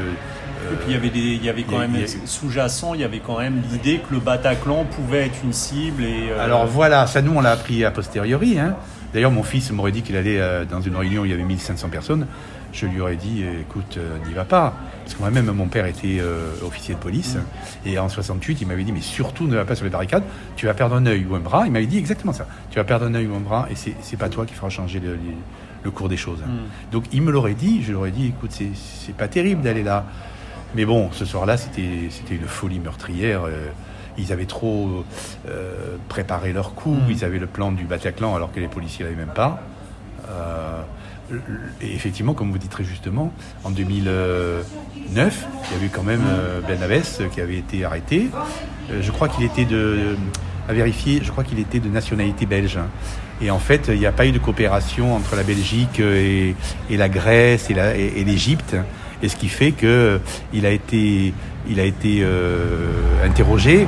Et 0.72 0.76
puis 0.76 0.84
il 0.88 0.92
y 0.92 0.96
avait, 0.96 1.10
des, 1.10 1.18
il 1.18 1.44
y 1.44 1.48
avait 1.48 1.62
quand 1.62 1.76
il 1.76 1.80
y 1.80 1.84
a- 1.84 1.88
même 1.88 2.06
sous-jacent, 2.26 2.94
il 2.94 3.00
y 3.00 3.04
avait 3.04 3.20
quand 3.20 3.38
même 3.38 3.62
l'idée 3.70 3.98
que 3.98 4.14
le 4.14 4.20
Bataclan 4.20 4.84
pouvait 4.84 5.26
être 5.26 5.38
une 5.44 5.52
cible 5.52 6.02
et. 6.04 6.30
euh, 6.30 6.44
Alors 6.44 6.66
voilà, 6.66 7.06
ça 7.06 7.22
nous 7.22 7.32
on 7.34 7.40
l'a 7.40 7.52
appris 7.52 7.84
a 7.84 7.90
posteriori. 7.90 8.58
Hein. 8.58 8.76
D'ailleurs 9.12 9.30
mon 9.32 9.42
fils 9.42 9.70
m'aurait 9.72 9.92
dit 9.92 10.02
qu'il 10.02 10.16
allait 10.16 10.40
euh, 10.40 10.64
dans 10.64 10.80
une 10.80 10.94
réunion 10.96 11.22
où 11.22 11.24
il 11.24 11.30
y 11.30 11.34
avait 11.34 11.42
1500 11.42 11.88
personnes. 11.88 12.26
Je 12.72 12.86
lui 12.86 13.00
aurais 13.00 13.16
dit 13.16 13.44
écoute, 13.62 13.96
euh, 13.98 14.16
n'y 14.28 14.32
va 14.34 14.44
pas. 14.44 14.74
Parce 15.02 15.14
que 15.14 15.20
moi-même 15.20 15.50
mon 15.50 15.66
père 15.66 15.86
était 15.86 16.20
officier 16.64 16.94
de 16.94 17.00
police. 17.00 17.36
Et 17.84 17.98
en 17.98 18.08
68 18.08 18.60
il 18.60 18.68
m'avait 18.68 18.84
dit 18.84 18.92
mais 18.92 19.00
surtout 19.00 19.48
ne 19.48 19.56
va 19.56 19.64
pas 19.64 19.74
sur 19.74 19.84
les 19.84 19.90
barricades, 19.90 20.22
tu 20.54 20.66
vas 20.66 20.74
perdre 20.74 20.94
un 20.94 21.04
œil 21.06 21.26
ou 21.28 21.34
un 21.34 21.40
bras. 21.40 21.64
Il 21.66 21.72
m'avait 21.72 21.86
dit 21.86 21.98
exactement 21.98 22.32
ça. 22.32 22.46
Tu 22.70 22.76
vas 22.76 22.84
perdre 22.84 23.06
un 23.06 23.14
œil 23.16 23.26
ou 23.26 23.34
un 23.34 23.40
bras 23.40 23.66
et 23.70 23.74
c'est 23.74 24.16
pas 24.16 24.28
toi 24.28 24.46
qui 24.46 24.54
fera 24.54 24.68
changer 24.70 25.00
le, 25.00 25.90
cours 25.90 26.08
des 26.08 26.16
choses. 26.16 26.38
Hmm. 26.46 26.92
Donc 26.92 27.04
il 27.12 27.22
me 27.22 27.32
l'aurait 27.32 27.54
dit, 27.54 27.82
je 27.82 27.88
lui 27.88 27.94
aurais 27.96 28.12
dit 28.12 28.26
écoute 28.28 28.52
c'est 28.52 29.16
pas 29.16 29.26
terrible 29.26 29.62
d'aller 29.62 29.82
là. 29.82 30.04
Mais 30.74 30.84
bon, 30.84 31.10
ce 31.12 31.24
soir-là, 31.24 31.56
c'était 31.56 32.08
c'était 32.10 32.34
une 32.36 32.46
folie 32.46 32.78
meurtrière. 32.78 33.44
euh, 33.44 33.68
ils 34.18 34.32
avaient 34.32 34.44
trop 34.46 35.04
euh, 35.48 35.96
préparé 36.08 36.52
leur 36.52 36.74
coup. 36.74 36.94
Mm. 36.94 37.10
Ils 37.10 37.24
avaient 37.24 37.38
le 37.38 37.46
plan 37.46 37.72
du 37.72 37.84
Bataclan 37.84 38.34
alors 38.34 38.52
que 38.52 38.60
les 38.60 38.68
policiers 38.68 39.04
l'avaient 39.04 39.16
même 39.16 39.32
pas. 39.34 39.62
Euh, 40.28 40.82
et 41.80 41.94
effectivement, 41.94 42.34
comme 42.34 42.50
vous 42.50 42.58
dites 42.58 42.70
très 42.72 42.84
justement, 42.84 43.32
en 43.64 43.70
2009, 43.70 44.64
il 45.14 45.14
y 45.16 45.76
avait 45.76 45.88
quand 45.88 46.02
même 46.02 46.22
Ben 46.66 46.82
Abbès 46.82 47.22
qui 47.32 47.40
avait 47.40 47.56
été 47.58 47.84
arrêté. 47.84 48.30
Je 49.00 49.10
crois 49.12 49.28
qu'il 49.28 49.44
était 49.44 49.64
de 49.64 50.16
à 50.68 50.72
vérifier. 50.72 51.20
Je 51.22 51.30
crois 51.30 51.44
qu'il 51.44 51.60
était 51.60 51.78
de 51.78 51.88
nationalité 51.88 52.46
belge. 52.46 52.76
hein. 52.76 52.88
Et 53.40 53.50
en 53.50 53.60
fait, 53.60 53.88
il 53.88 53.98
n'y 53.98 54.06
a 54.06 54.12
pas 54.12 54.26
eu 54.26 54.32
de 54.32 54.38
coopération 54.38 55.14
entre 55.14 55.36
la 55.36 55.44
Belgique 55.44 56.00
et, 56.00 56.54
et 56.90 56.96
la 56.96 57.08
Grèce 57.08 57.70
et 57.70 58.24
l'Égypte. 58.24 58.76
Et 59.22 59.28
ce 59.28 59.36
qui 59.36 59.48
fait 59.48 59.72
que 59.72 60.18
il 60.52 60.64
a 60.66 60.70
été, 60.70 61.32
il 61.68 61.78
a 61.80 61.84
été 61.84 62.18
euh, 62.22 62.88
interrogé, 63.24 63.86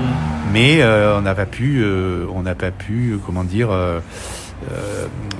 mais 0.53 0.83
euh, 0.83 1.17
on 1.19 1.23
n'a 1.23 1.35
pas 1.35 1.47
pu, 1.47 1.81
euh, 1.83 2.27
on 2.35 2.43
n'a 2.43 2.55
pas 2.55 2.71
pu, 2.71 3.19
comment 3.25 3.45
dire, 3.45 3.71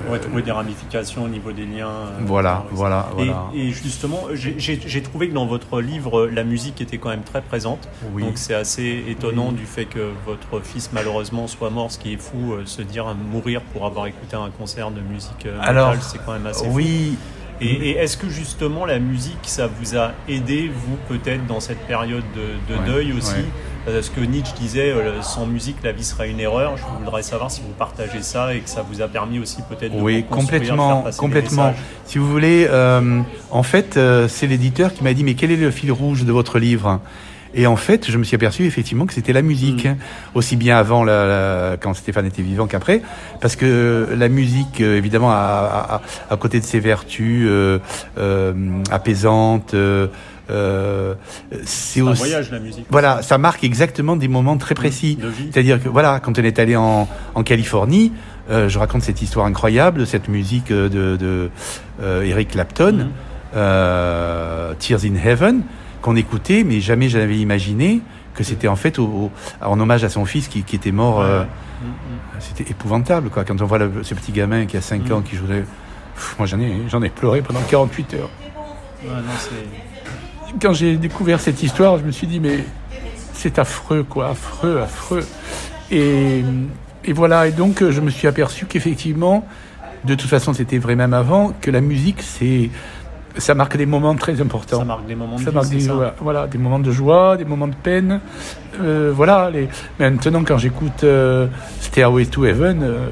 va 0.09 0.19
trouver 0.19 0.41
des 0.41 0.51
ramifications 0.51 1.23
au 1.23 1.27
niveau 1.29 1.51
des 1.51 1.65
liens. 1.65 1.87
voilà, 2.25 2.49
terroristes. 2.71 2.73
voilà, 2.75 3.07
Et, 3.11 3.15
voilà. 3.25 3.43
et 3.55 3.69
justement, 3.69 4.21
j'ai- 4.33 5.01
trouvé 5.01 5.29
que 5.29 5.33
dans 5.33 5.45
votre 5.45 5.79
livre, 5.81 6.27
la 6.27 6.43
musique 6.43 6.81
était 6.81 6.97
quand 6.97 7.09
même 7.09 7.23
très 7.23 7.41
présente. 7.41 7.87
Oui. 8.13 8.23
Donc 8.23 8.33
c'est 8.37 8.53
assez 8.53 9.03
étonnant 9.07 9.49
Oui. 9.49 9.55
du 9.55 9.65
fait 9.65 9.85
que 9.85 10.09
votre 10.25 10.63
fils 10.65 10.89
malheureusement 10.93 11.47
soit 11.47 11.69
mort, 11.69 11.91
ce 11.91 11.99
qui 11.99 12.13
est 12.13 12.17
fou, 12.21 12.53
euh, 12.53 12.63
se 12.65 12.81
dire 12.81 13.05
mourir 13.31 13.61
pour 13.73 13.85
avoir 13.85 14.07
écouté 14.07 14.35
un 14.35 14.49
concert 14.49 14.91
de 14.91 15.01
musique 15.01 15.45
euh, 15.45 15.57
Alors, 15.61 15.93
c'est 16.01 16.19
quand 16.25 16.33
même 16.33 16.45
assez 16.47 16.65
fou. 16.65 16.71
Et, 17.63 17.91
est-ce 17.91 18.17
que 18.17 18.29
justement 18.29 18.85
la 18.85 18.99
musique, 18.99 19.37
ça 19.43 19.67
vous 19.67 19.95
a 19.97 20.11
aidé, 20.27 20.69
vous, 20.73 20.97
peut-être, 21.07 21.45
dans 21.47 21.59
cette 21.59 21.79
période 21.87 22.23
de, 22.35 22.85
deuil 22.85 23.13
aussi 23.13 23.45
Parce 23.85 24.09
que 24.09 24.21
Nietzsche 24.21 24.53
disait, 24.59 24.91
euh, 24.91 25.21
sans 25.21 25.45
musique, 25.45 25.77
la 25.83 25.91
vie 25.91 26.03
serait 26.03 26.29
une 26.29 26.39
erreur. 26.39 26.75
Je 26.77 26.83
voudrais 26.99 27.23
savoir 27.23 27.51
si 27.51 27.61
vous 27.61 27.73
partagez 27.77 28.21
ça 28.21 28.53
et 28.53 28.59
que 28.59 28.69
ça 28.69 28.83
vous 28.87 29.01
a 29.01 29.07
permis 29.07 29.39
aussi 29.39 29.57
peut-être 29.69 29.95
de 29.95 30.01
Oui, 30.01 30.25
complètement, 30.29 31.05
complètement. 31.17 31.73
Si 32.05 32.17
vous 32.17 32.29
voulez, 32.29 32.67
euh, 32.69 33.21
en 33.51 33.63
fait, 33.63 33.97
euh, 33.97 34.27
c'est 34.27 34.47
l'éditeur 34.47 34.93
qui 34.93 35.03
m'a 35.03 35.13
dit, 35.13 35.23
mais 35.23 35.35
quel 35.35 35.51
est 35.51 35.57
le 35.57 35.71
fil 35.71 35.91
rouge 35.91 36.25
de 36.25 36.31
votre 36.31 36.59
livre? 36.59 36.99
Et 37.55 37.67
en 37.67 37.75
fait, 37.75 38.09
je 38.09 38.17
me 38.17 38.23
suis 38.23 38.35
aperçu 38.35 38.65
effectivement 38.65 39.05
que 39.05 39.13
c'était 39.13 39.33
la 39.33 39.41
musique, 39.41 39.85
mm. 39.85 39.95
aussi 40.33 40.55
bien 40.55 40.77
avant 40.77 41.03
la, 41.03 41.77
quand 41.79 41.93
Stéphane 41.93 42.25
était 42.25 42.41
vivant 42.41 42.67
qu'après, 42.67 43.01
parce 43.41 43.55
que 43.55 44.07
la 44.15 44.27
musique, 44.27 44.81
euh, 44.81 44.97
évidemment, 44.97 45.31
à, 45.31 46.01
côté 46.39 46.59
de 46.59 46.65
ses 46.65 46.79
vertus 46.79 47.45
euh, 47.47 47.79
euh, 48.17 48.53
apaisantes. 48.91 49.73
Euh, 49.73 50.07
euh, 50.49 51.13
c'est 51.63 52.01
un 52.01 52.11
voyage 52.13 52.51
la 52.51 52.59
musique. 52.59 52.85
Voilà, 52.89 53.21
ça 53.21 53.37
marque 53.37 53.63
exactement 53.63 54.15
des 54.15 54.27
moments 54.27 54.57
très 54.57 54.75
précis. 54.75 55.17
C'est-à-dire 55.51 55.81
que 55.81 55.87
voilà, 55.87 56.19
quand 56.19 56.37
on 56.37 56.43
est 56.43 56.59
allé 56.59 56.75
en, 56.75 57.07
en 57.35 57.43
Californie, 57.43 58.11
euh, 58.49 58.67
je 58.67 58.77
raconte 58.77 59.03
cette 59.03 59.21
histoire 59.21 59.45
incroyable, 59.45 60.05
cette 60.05 60.27
musique 60.27 60.67
de, 60.67 60.89
de 60.89 61.49
Eric 62.25 62.49
Clapton, 62.49 63.09
mm. 63.53 64.75
Tears 64.79 65.05
in 65.05 65.15
Heaven 65.15 65.61
qu'on 66.03 66.15
écoutait, 66.15 66.63
mais 66.63 66.81
jamais 66.81 67.09
j'avais 67.09 67.37
imaginé 67.37 68.01
que 68.35 68.43
c'était 68.43 68.67
en 68.67 68.75
fait 68.75 68.99
au, 68.99 69.31
en 69.61 69.79
hommage 69.79 70.03
à 70.03 70.09
son 70.09 70.25
fils 70.25 70.47
qui, 70.47 70.63
qui 70.63 70.75
était 70.75 70.91
mort. 70.91 71.21
Euh, 71.21 71.43
mm, 71.43 71.87
mm. 71.87 72.39
C'était 72.39 72.69
épouvantable, 72.69 73.29
quoi. 73.29 73.45
Quand 73.45 73.59
on 73.61 73.65
voit 73.65 73.79
ce 74.03 74.13
petit 74.13 74.31
gamin 74.31 74.65
qui 74.65 74.77
a 74.77 74.81
5 74.81 75.07
mm. 75.07 75.13
ans 75.13 75.21
qui 75.21 75.35
jouait. 75.37 75.63
moi, 76.37 76.45
j'en 76.45 76.59
ai, 76.59 76.73
j'en 76.89 77.01
ai 77.01 77.09
pleuré 77.09 77.41
pendant 77.41 77.61
48 77.61 78.13
heures. 78.15 78.29
Quand 80.61 80.73
j'ai 80.73 80.97
découvert 80.97 81.39
cette 81.39 81.63
histoire, 81.63 81.97
je 81.97 82.03
me 82.03 82.11
suis 82.11 82.27
dit, 82.27 82.39
mais 82.39 82.65
c'est 83.33 83.57
affreux, 83.57 84.03
quoi. 84.03 84.29
Affreux, 84.29 84.79
affreux. 84.81 85.25
Et, 85.89 86.43
et 87.05 87.13
voilà. 87.13 87.47
Et 87.47 87.51
donc, 87.51 87.89
je 87.89 88.01
me 88.01 88.09
suis 88.09 88.27
aperçu 88.27 88.65
qu'effectivement, 88.65 89.47
de 90.03 90.15
toute 90.15 90.29
façon, 90.29 90.53
c'était 90.53 90.79
vrai 90.79 90.95
même 90.95 91.13
avant, 91.13 91.53
que 91.61 91.71
la 91.71 91.81
musique, 91.81 92.21
c'est 92.21 92.69
ça 93.37 93.55
marque 93.55 93.77
des 93.77 93.85
moments 93.85 94.15
très 94.15 94.41
importants. 94.41 94.79
Ça 94.79 94.85
marque 94.85 95.05
des 95.05 95.15
moments 95.15 95.37
de 95.37 96.13
Voilà, 96.21 96.47
des 96.47 96.57
moments 96.57 96.79
de 96.79 96.91
joie, 96.91 97.37
des 97.37 97.45
moments 97.45 97.67
de 97.67 97.75
peine. 97.75 98.19
Euh, 98.81 99.11
voilà. 99.15 99.49
Les... 99.49 99.67
Maintenant, 99.99 100.43
quand 100.43 100.57
j'écoute 100.57 101.03
euh, 101.03 101.47
Stairway 101.79 102.25
to 102.25 102.45
Heaven. 102.45 102.83
Euh, 102.83 103.07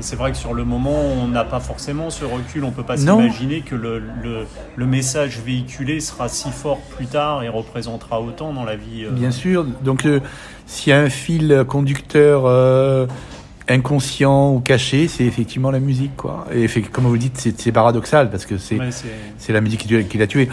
c'est 0.00 0.16
vrai 0.16 0.32
que 0.32 0.38
sur 0.38 0.54
le 0.54 0.64
moment, 0.64 0.98
on 1.00 1.28
n'a 1.28 1.44
pas 1.44 1.60
forcément 1.60 2.08
ce 2.08 2.24
recul. 2.24 2.64
On 2.64 2.70
peut 2.70 2.82
pas 2.82 2.96
s'imaginer 2.96 3.60
que 3.60 3.74
le, 3.74 3.98
le, 3.98 4.46
le, 4.74 4.86
message 4.86 5.40
véhiculé 5.44 6.00
sera 6.00 6.28
si 6.28 6.50
fort 6.50 6.80
plus 6.96 7.06
tard 7.06 7.42
et 7.42 7.48
représentera 7.48 8.20
autant 8.20 8.54
dans 8.54 8.64
la 8.64 8.74
vie. 8.74 9.06
Bien 9.10 9.30
sûr. 9.30 9.66
Donc, 9.82 10.08
s'il 10.66 10.90
y 10.90 10.96
a 10.96 11.00
un 11.00 11.10
fil 11.10 11.64
conducteur 11.68 12.46
inconscient 13.72 14.52
ou 14.52 14.60
caché, 14.60 15.08
c'est 15.08 15.24
effectivement 15.24 15.70
la 15.70 15.80
musique, 15.80 16.16
quoi. 16.16 16.46
Et 16.54 16.68
comme 16.82 17.04
vous 17.04 17.18
dites, 17.18 17.54
c'est 17.56 17.72
paradoxal 17.72 18.30
parce 18.30 18.46
que 18.46 18.56
c'est 18.58 18.78
la 19.52 19.60
musique 19.60 19.80
qui, 19.80 20.04
qui 20.04 20.18
l'a 20.18 20.26
tué. 20.26 20.48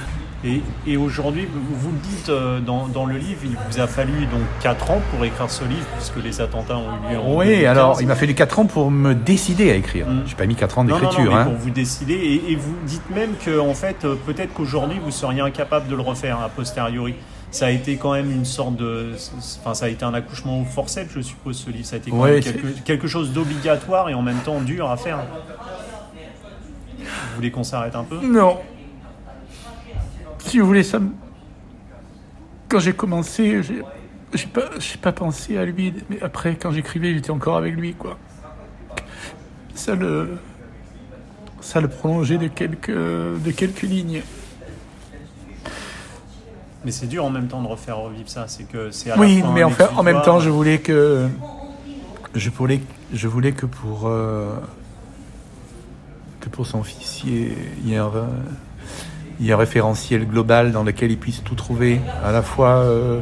Et, 0.46 0.62
et 0.88 0.96
aujourd'hui, 0.96 1.46
vous, 1.52 1.92
le 1.92 1.98
dites 1.98 2.30
euh, 2.30 2.62
dans, 2.62 2.88
dans, 2.88 3.06
le 3.06 3.18
livre, 3.18 3.42
il 3.44 3.58
vous 3.70 3.80
a 3.82 3.88
fallu 3.88 4.26
donc 4.28 4.42
4 4.62 4.92
ans 4.92 5.02
pour 5.12 5.26
écrire 5.26 5.50
ce 5.50 5.66
livre, 5.66 5.86
puisque 5.98 6.24
les 6.24 6.40
attentats 6.40 6.78
ont 6.78 7.10
eu 7.10 7.14
lieu 7.14 7.20
en 7.20 7.36
Oui, 7.36 7.66
alors 7.66 8.02
il 8.02 8.08
m'a 8.08 8.16
fallu 8.16 8.34
4 8.34 8.60
ans 8.60 8.66
pour 8.66 8.90
me 8.90 9.14
décider 9.14 9.70
à 9.70 9.76
écrire. 9.76 10.08
Mm. 10.08 10.24
J'ai 10.26 10.36
pas 10.36 10.46
mis 10.46 10.56
4 10.56 10.78
ans 10.78 10.84
d'écriture. 10.86 11.36
Hein. 11.36 11.44
Pour 11.44 11.56
vous 11.56 11.70
décider, 11.72 12.14
et, 12.14 12.54
et, 12.54 12.56
vous 12.56 12.74
dites 12.86 13.10
même 13.14 13.32
que 13.44 13.60
en 13.60 13.74
fait, 13.74 14.06
euh, 14.06 14.16
peut-être 14.26 14.54
qu'aujourd'hui, 14.54 14.98
vous 15.04 15.12
seriez 15.12 15.42
incapable 15.42 15.90
de 15.90 15.96
le 15.96 16.02
refaire 16.02 16.40
a 16.40 16.48
posteriori 16.48 17.16
ça 17.52 17.66
a 17.66 17.70
été 17.72 17.98
quand 17.98 18.14
même 18.14 18.32
une 18.32 18.46
sorte 18.46 18.76
de. 18.76 19.14
Enfin, 19.60 19.74
ça 19.74 19.86
a 19.86 19.90
été 19.90 20.06
un 20.06 20.14
accouchement 20.14 20.64
forcé, 20.66 21.08
je 21.14 21.22
suppose, 21.22 21.58
ce 21.58 21.70
livre. 21.70 21.86
Ça 21.86 21.96
a 21.96 22.00
été 22.00 22.12
quand 22.12 22.24
même 22.24 22.42
quelque, 22.86 23.08
chose 23.08 23.34
d'obligatoire 23.34 24.10
et 24.10 24.14
en 24.14 24.22
même 24.22 24.40
temps 24.40 24.62
dur 24.62 24.90
à 24.90 24.98
faire. 24.98 25.20
Vous 27.00 27.36
voulez 27.36 27.52
qu'on 27.52 27.64
s'arrête 27.64 27.96
un 27.96 28.04
peu? 28.04 28.20
Non. 28.22 28.60
Si 30.40 30.60
vous 30.60 30.68
voulez, 30.68 30.84
ça 30.84 31.00
Quand 32.68 32.80
j'ai 32.80 32.94
commencé, 32.94 33.62
j'ai 34.34 34.48
pas, 34.48 34.70
pas 35.02 35.12
pensé 35.12 35.58
à 35.58 35.66
lui, 35.66 35.94
mais 36.10 36.22
après, 36.22 36.56
quand 36.56 36.72
j'écrivais, 36.72 37.14
j'étais 37.14 37.32
encore 37.32 37.58
avec 37.58 37.76
lui, 37.76 37.94
quoi. 37.94 38.18
Ça 39.74 39.96
le. 39.96 40.38
Ça 41.62 41.82
le 41.82 41.88
prolongeait 41.88 42.38
de 42.38 42.48
quelques, 42.48 42.92
de 42.92 43.52
quelques 43.52 43.82
lignes. 43.82 44.22
Mais 46.86 46.92
c'est 46.92 47.08
dur 47.08 47.26
en 47.26 47.30
même 47.30 47.48
temps 47.48 47.62
de 47.62 47.68
refaire 47.68 47.98
revivre 47.98 48.30
ça. 48.30 48.46
C'est 48.48 48.64
que 48.64 48.92
c'est 48.92 49.18
oui, 49.18 49.44
mais 49.54 49.64
en, 49.64 49.70
fait, 49.70 49.90
en 49.98 50.04
même 50.04 50.22
temps, 50.22 50.40
je 50.40 50.50
voulais 50.50 50.80
que 50.80 51.28
je 52.36 52.50
voulais, 52.50 52.82
je 53.14 53.28
voulais 53.28 53.52
que 53.52 53.66
pour 53.66 54.08
euh, 54.08 54.54
que 56.40 56.50
pour 56.50 56.66
son 56.66 56.84
fils, 56.84 57.24
il 57.26 57.90
y, 57.90 57.94
ait, 57.94 57.98
un, 57.98 58.12
référentiel 59.58 60.26
global 60.26 60.72
dans 60.72 60.84
lequel 60.84 61.12
il 61.12 61.18
puisse 61.18 61.44
tout 61.44 61.56
trouver, 61.56 62.00
à 62.24 62.32
la 62.32 62.42
fois 62.42 62.78
euh, 62.78 63.20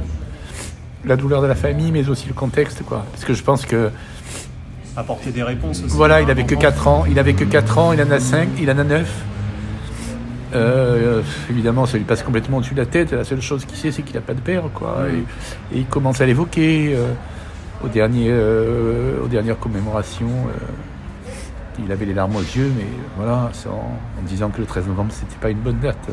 la 1.05 1.15
douleur 1.15 1.41
de 1.41 1.47
la 1.47 1.55
famille, 1.55 1.91
mais 1.91 2.09
aussi 2.09 2.27
le 2.27 2.35
contexte, 2.35 2.83
quoi. 2.83 3.05
Parce 3.11 3.25
que 3.25 3.33
je 3.33 3.43
pense 3.43 3.65
que 3.65 3.91
apporter 4.95 5.31
des 5.31 5.43
réponses. 5.43 5.83
Aussi 5.83 5.95
voilà, 5.95 6.21
il 6.21 6.29
avait 6.29 6.45
que 6.45 6.55
4 6.55 6.87
ans, 6.87 7.05
il 7.09 7.19
avait 7.19 7.33
que 7.33 7.43
4 7.43 7.77
ans, 7.77 7.93
il 7.93 8.01
en 8.01 8.11
a 8.11 8.19
5, 8.19 8.49
il 8.59 8.69
en 8.69 8.77
a 8.77 8.83
9. 8.83 9.09
Euh, 10.57 11.21
évidemment, 11.49 11.85
ça 11.85 11.97
lui 11.97 12.03
passe 12.03 12.23
complètement 12.23 12.57
au-dessus 12.57 12.73
de 12.73 12.79
la 12.79 12.85
tête. 12.85 13.11
La 13.11 13.23
seule 13.23 13.41
chose 13.41 13.65
qu'il 13.65 13.77
sait, 13.77 13.91
c'est 13.91 14.01
qu'il 14.01 14.15
n'a 14.15 14.21
pas 14.21 14.33
de 14.33 14.41
père, 14.41 14.63
quoi. 14.73 15.05
Et, 15.73 15.77
il 15.77 15.85
commence 15.85 16.21
à 16.21 16.25
l'évoquer 16.25 16.93
euh, 16.95 17.11
au 17.83 17.87
dernier, 17.87 18.27
euh, 18.29 19.23
aux 19.23 19.27
dernières 19.27 19.59
commémorations. 19.59 20.47
il 21.79 21.91
avait 21.91 22.05
les 22.05 22.13
larmes 22.13 22.35
aux 22.35 22.41
yeux, 22.41 22.71
mais 22.75 22.87
voilà, 23.17 23.51
en, 23.67 24.23
disant 24.27 24.49
que 24.49 24.59
le 24.59 24.65
13 24.65 24.87
novembre, 24.87 25.11
c'était 25.11 25.39
pas 25.39 25.49
une 25.49 25.59
bonne 25.59 25.79
date. 25.79 26.09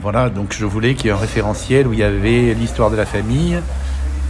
Voilà, 0.00 0.30
donc 0.30 0.54
je 0.56 0.64
voulais 0.64 0.94
qu'il 0.94 1.06
y 1.06 1.08
ait 1.08 1.12
un 1.12 1.16
référentiel 1.16 1.86
où 1.86 1.92
il 1.92 1.98
y 1.98 2.04
avait 2.04 2.54
l'histoire 2.54 2.90
de 2.90 2.96
la 2.96 3.06
famille 3.06 3.58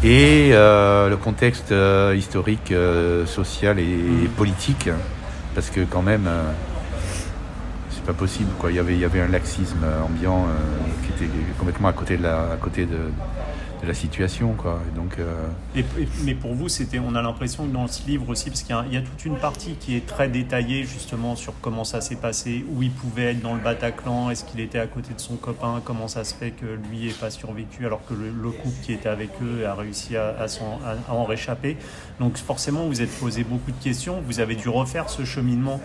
et 0.02 0.50
le 0.52 1.16
contexte 1.16 1.74
historique, 2.14 2.72
social 3.26 3.78
et, 3.78 3.82
et, 3.82 4.28
politique, 4.36 4.88
parce 5.54 5.70
que 5.70 5.80
quand 5.80 6.02
même 6.02 6.28
pas 8.08 8.14
possible. 8.14 8.50
Quoi. 8.58 8.70
Il, 8.72 8.76
y 8.76 8.78
avait, 8.78 8.94
il 8.94 9.00
y 9.00 9.04
avait 9.04 9.20
un 9.20 9.28
laxisme 9.28 9.84
ambiant 10.02 10.46
euh, 10.46 11.04
qui 11.04 11.24
était 11.24 11.30
complètement 11.58 11.88
à 11.88 11.92
côté 11.92 12.16
de 12.16 12.22
la, 12.22 12.52
à 12.52 12.56
côté 12.56 12.86
de 12.86 12.96
la 13.86 13.92
situation. 13.92 14.54
Quoi. 14.54 14.80
Et 14.90 14.96
donc, 14.96 15.18
euh, 15.18 15.82
mais 16.24 16.34
pour 16.34 16.54
vous, 16.54 16.70
c'était, 16.70 16.98
on 16.98 17.14
a 17.14 17.20
l'impression 17.20 17.66
que 17.66 17.72
dans 17.72 17.86
ce 17.86 18.06
livre 18.06 18.30
aussi, 18.30 18.48
parce 18.48 18.62
qu'il 18.62 18.74
y, 18.90 18.96
a, 18.96 19.02
toute 19.02 19.26
une 19.26 19.36
partie 19.36 19.74
qui 19.74 19.94
est 19.94 20.06
très 20.06 20.28
détaillée 20.28 20.84
justement 20.84 21.36
sur 21.36 21.52
comment 21.60 21.84
ça 21.84 22.00
s'est 22.00 22.16
passé, 22.16 22.64
où 22.72 22.82
il 22.82 22.90
pouvait 22.90 23.32
être 23.32 23.42
dans 23.42 23.54
le 23.54 23.60
Bataclan, 23.60 24.30
est-ce 24.30 24.44
qu'il 24.44 24.60
était 24.60 24.78
à 24.78 24.86
côté 24.86 25.12
de 25.12 25.20
son 25.20 25.36
copain, 25.36 25.82
comment 25.84 26.08
ça 26.08 26.24
se 26.24 26.34
fait 26.34 26.52
que 26.52 26.64
lui 26.90 27.08
n'ait 27.08 27.12
pas 27.12 27.28
survécu 27.28 27.84
alors 27.84 28.00
que 28.06 28.14
le, 28.14 28.50
couple 28.50 28.76
qui 28.82 28.94
était 28.94 29.10
avec 29.10 29.28
eux 29.42 29.66
a 29.66 29.74
réussi 29.74 30.16
à, 30.16 30.34
à, 30.40 30.46
à 30.46 31.12
en 31.12 31.24
réchapper. 31.24 31.76
Donc 32.20 32.38
forcément, 32.38 32.86
vous 32.86 33.02
êtes 33.02 33.14
posé 33.20 33.44
beaucoup 33.44 33.70
de 33.70 33.84
questions, 33.84 34.22
vous 34.26 34.40
avez 34.40 34.54
dû 34.54 34.70
refaire 34.70 35.10
ce 35.10 35.26
cheminement 35.26 35.78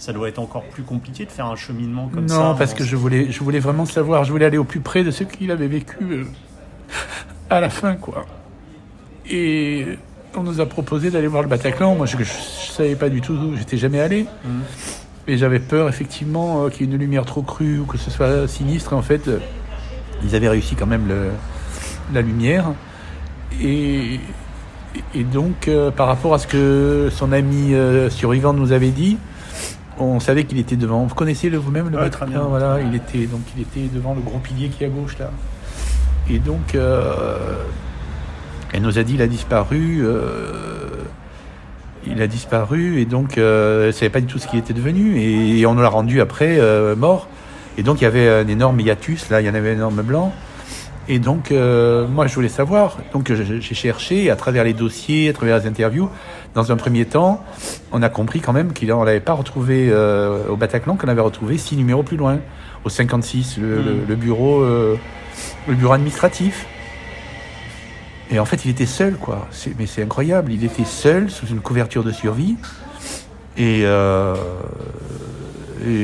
ça 0.00 0.14
doit 0.14 0.30
être 0.30 0.38
encore 0.38 0.64
plus 0.64 0.82
compliqué 0.82 1.26
de 1.26 1.30
faire 1.30 1.44
un 1.46 1.56
cheminement 1.56 2.08
comme 2.08 2.26
ça. 2.26 2.38
Non, 2.38 2.54
parce 2.54 2.72
que 2.72 2.84
je 2.84 2.96
voulais, 2.96 3.30
je 3.30 3.44
voulais 3.44 3.58
vraiment 3.58 3.84
savoir, 3.84 4.24
je 4.24 4.32
voulais 4.32 4.46
aller 4.46 4.56
au 4.56 4.64
plus 4.64 4.80
près 4.80 5.04
de 5.04 5.10
ce 5.10 5.24
qu'il 5.24 5.50
avait 5.50 5.68
vécu 5.68 5.98
euh, 6.00 6.24
à 7.50 7.60
la 7.60 7.68
fin, 7.68 7.94
quoi. 7.96 8.24
Et 9.28 9.98
on 10.34 10.42
nous 10.42 10.58
a 10.58 10.66
proposé 10.66 11.10
d'aller 11.10 11.26
voir 11.26 11.42
le 11.42 11.48
Bataclan. 11.48 11.94
Moi, 11.96 12.06
je 12.06 12.16
ne 12.16 12.24
savais 12.24 12.96
pas 12.96 13.10
du 13.10 13.20
tout, 13.20 13.54
j'étais 13.58 13.76
jamais 13.76 14.00
allé. 14.00 14.22
Mhm. 14.42 14.62
Et 15.28 15.36
j'avais 15.36 15.60
peur, 15.60 15.86
effectivement, 15.90 16.64
euh, 16.64 16.68
qu'il 16.70 16.86
y 16.86 16.90
ait 16.90 16.92
une 16.94 16.98
lumière 16.98 17.26
trop 17.26 17.42
crue 17.42 17.80
ou 17.80 17.84
que 17.84 17.98
ce 17.98 18.10
soit 18.10 18.48
sinistre. 18.48 18.94
En 18.94 19.02
fait, 19.02 19.28
euh, 19.28 19.38
ils 20.24 20.34
avaient 20.34 20.48
réussi 20.48 20.76
quand 20.76 20.86
même 20.86 21.08
le, 21.08 21.28
la 22.14 22.22
lumière. 22.22 22.72
Et, 23.62 24.18
et 25.14 25.24
donc, 25.24 25.68
par 25.94 26.06
rapport 26.06 26.32
à 26.32 26.38
ce 26.38 26.46
que 26.46 27.10
son 27.12 27.32
ami 27.32 27.74
survivant 28.10 28.54
nous 28.54 28.72
avait 28.72 28.90
dit, 28.90 29.18
on 30.00 30.20
savait 30.20 30.44
qu'il 30.44 30.58
était 30.58 30.76
devant. 30.76 31.04
Vous 31.04 31.14
connaissez 31.14 31.50
le, 31.50 31.58
vous-même 31.58 31.88
le 31.90 31.98
ouais, 31.98 32.10
très 32.10 32.26
bien. 32.26 32.40
Voilà, 32.40 32.80
il 32.80 32.94
était 32.94 33.26
donc 33.26 33.42
il 33.56 33.62
était 33.62 33.88
devant 33.94 34.14
le 34.14 34.20
gros 34.20 34.38
pilier 34.38 34.68
qui 34.68 34.84
est 34.84 34.86
à 34.86 34.90
gauche 34.90 35.18
là. 35.18 35.30
Et 36.28 36.38
donc, 36.38 36.74
euh, 36.74 37.56
elle 38.72 38.82
nous 38.82 38.98
a 38.98 39.02
dit 39.02 39.14
il 39.14 39.22
a 39.22 39.26
disparu. 39.26 40.00
Euh, 40.02 41.02
il 42.06 42.22
a 42.22 42.26
disparu 42.26 42.98
et 42.98 43.04
donc 43.04 43.36
euh, 43.36 43.88
elle 43.88 43.92
savait 43.92 44.08
pas 44.08 44.22
du 44.22 44.26
tout 44.26 44.38
ce 44.38 44.46
qu'il 44.46 44.58
était 44.58 44.72
devenu 44.72 45.20
et, 45.20 45.66
on 45.66 45.74
l'a 45.74 45.88
rendu 45.88 46.22
après 46.22 46.58
mort. 46.96 47.28
Et 47.76 47.82
donc 47.82 48.00
il 48.00 48.04
y 48.04 48.06
avait 48.06 48.28
un 48.28 48.48
énorme 48.48 48.80
hiatus 48.80 49.28
là, 49.28 49.42
il 49.42 49.46
y 49.46 49.50
en 49.50 49.54
avait 49.54 49.72
un 49.72 49.74
énorme 49.74 50.02
blanc. 50.02 50.32
Et 51.08 51.18
donc, 51.18 51.50
euh, 51.50 52.06
moi, 52.06 52.26
je 52.26 52.34
voulais 52.34 52.48
savoir. 52.48 52.98
Donc, 53.12 53.32
j'ai 53.32 53.60
cherché 53.74 54.30
à 54.30 54.36
travers 54.36 54.64
les 54.64 54.74
dossiers, 54.74 55.30
à 55.30 55.32
travers 55.32 55.58
les 55.58 55.66
interviews. 55.66 56.08
Dans 56.54 56.70
un 56.70 56.76
premier 56.76 57.04
temps, 57.04 57.42
on 57.90 58.02
a 58.02 58.08
compris 58.08 58.40
quand 58.40 58.52
même 58.52 58.72
qu'on 58.72 59.04
n'avait 59.04 59.20
pas 59.20 59.32
retrouvé 59.32 59.88
euh, 59.90 60.46
au 60.48 60.56
Bataclan, 60.56 60.96
qu'on 60.96 61.08
avait 61.08 61.20
retrouvé 61.20 61.58
six 61.58 61.76
numéros 61.76 62.02
plus 62.02 62.16
loin, 62.16 62.38
au 62.84 62.88
56, 62.88 63.58
le, 63.58 63.82
le, 63.82 63.96
le 64.08 64.16
bureau, 64.16 64.60
euh, 64.60 64.96
le 65.66 65.74
bureau 65.74 65.94
administratif. 65.94 66.66
Et 68.30 68.38
en 68.38 68.44
fait, 68.44 68.64
il 68.64 68.70
était 68.70 68.86
seul, 68.86 69.16
quoi. 69.16 69.48
Mais 69.78 69.86
c'est 69.86 70.02
incroyable. 70.04 70.52
Il 70.52 70.64
était 70.64 70.84
seul, 70.84 71.30
sous 71.30 71.46
une 71.46 71.60
couverture 71.60 72.04
de 72.04 72.12
survie. 72.12 72.56
Et, 73.56 73.80
et 73.80 73.84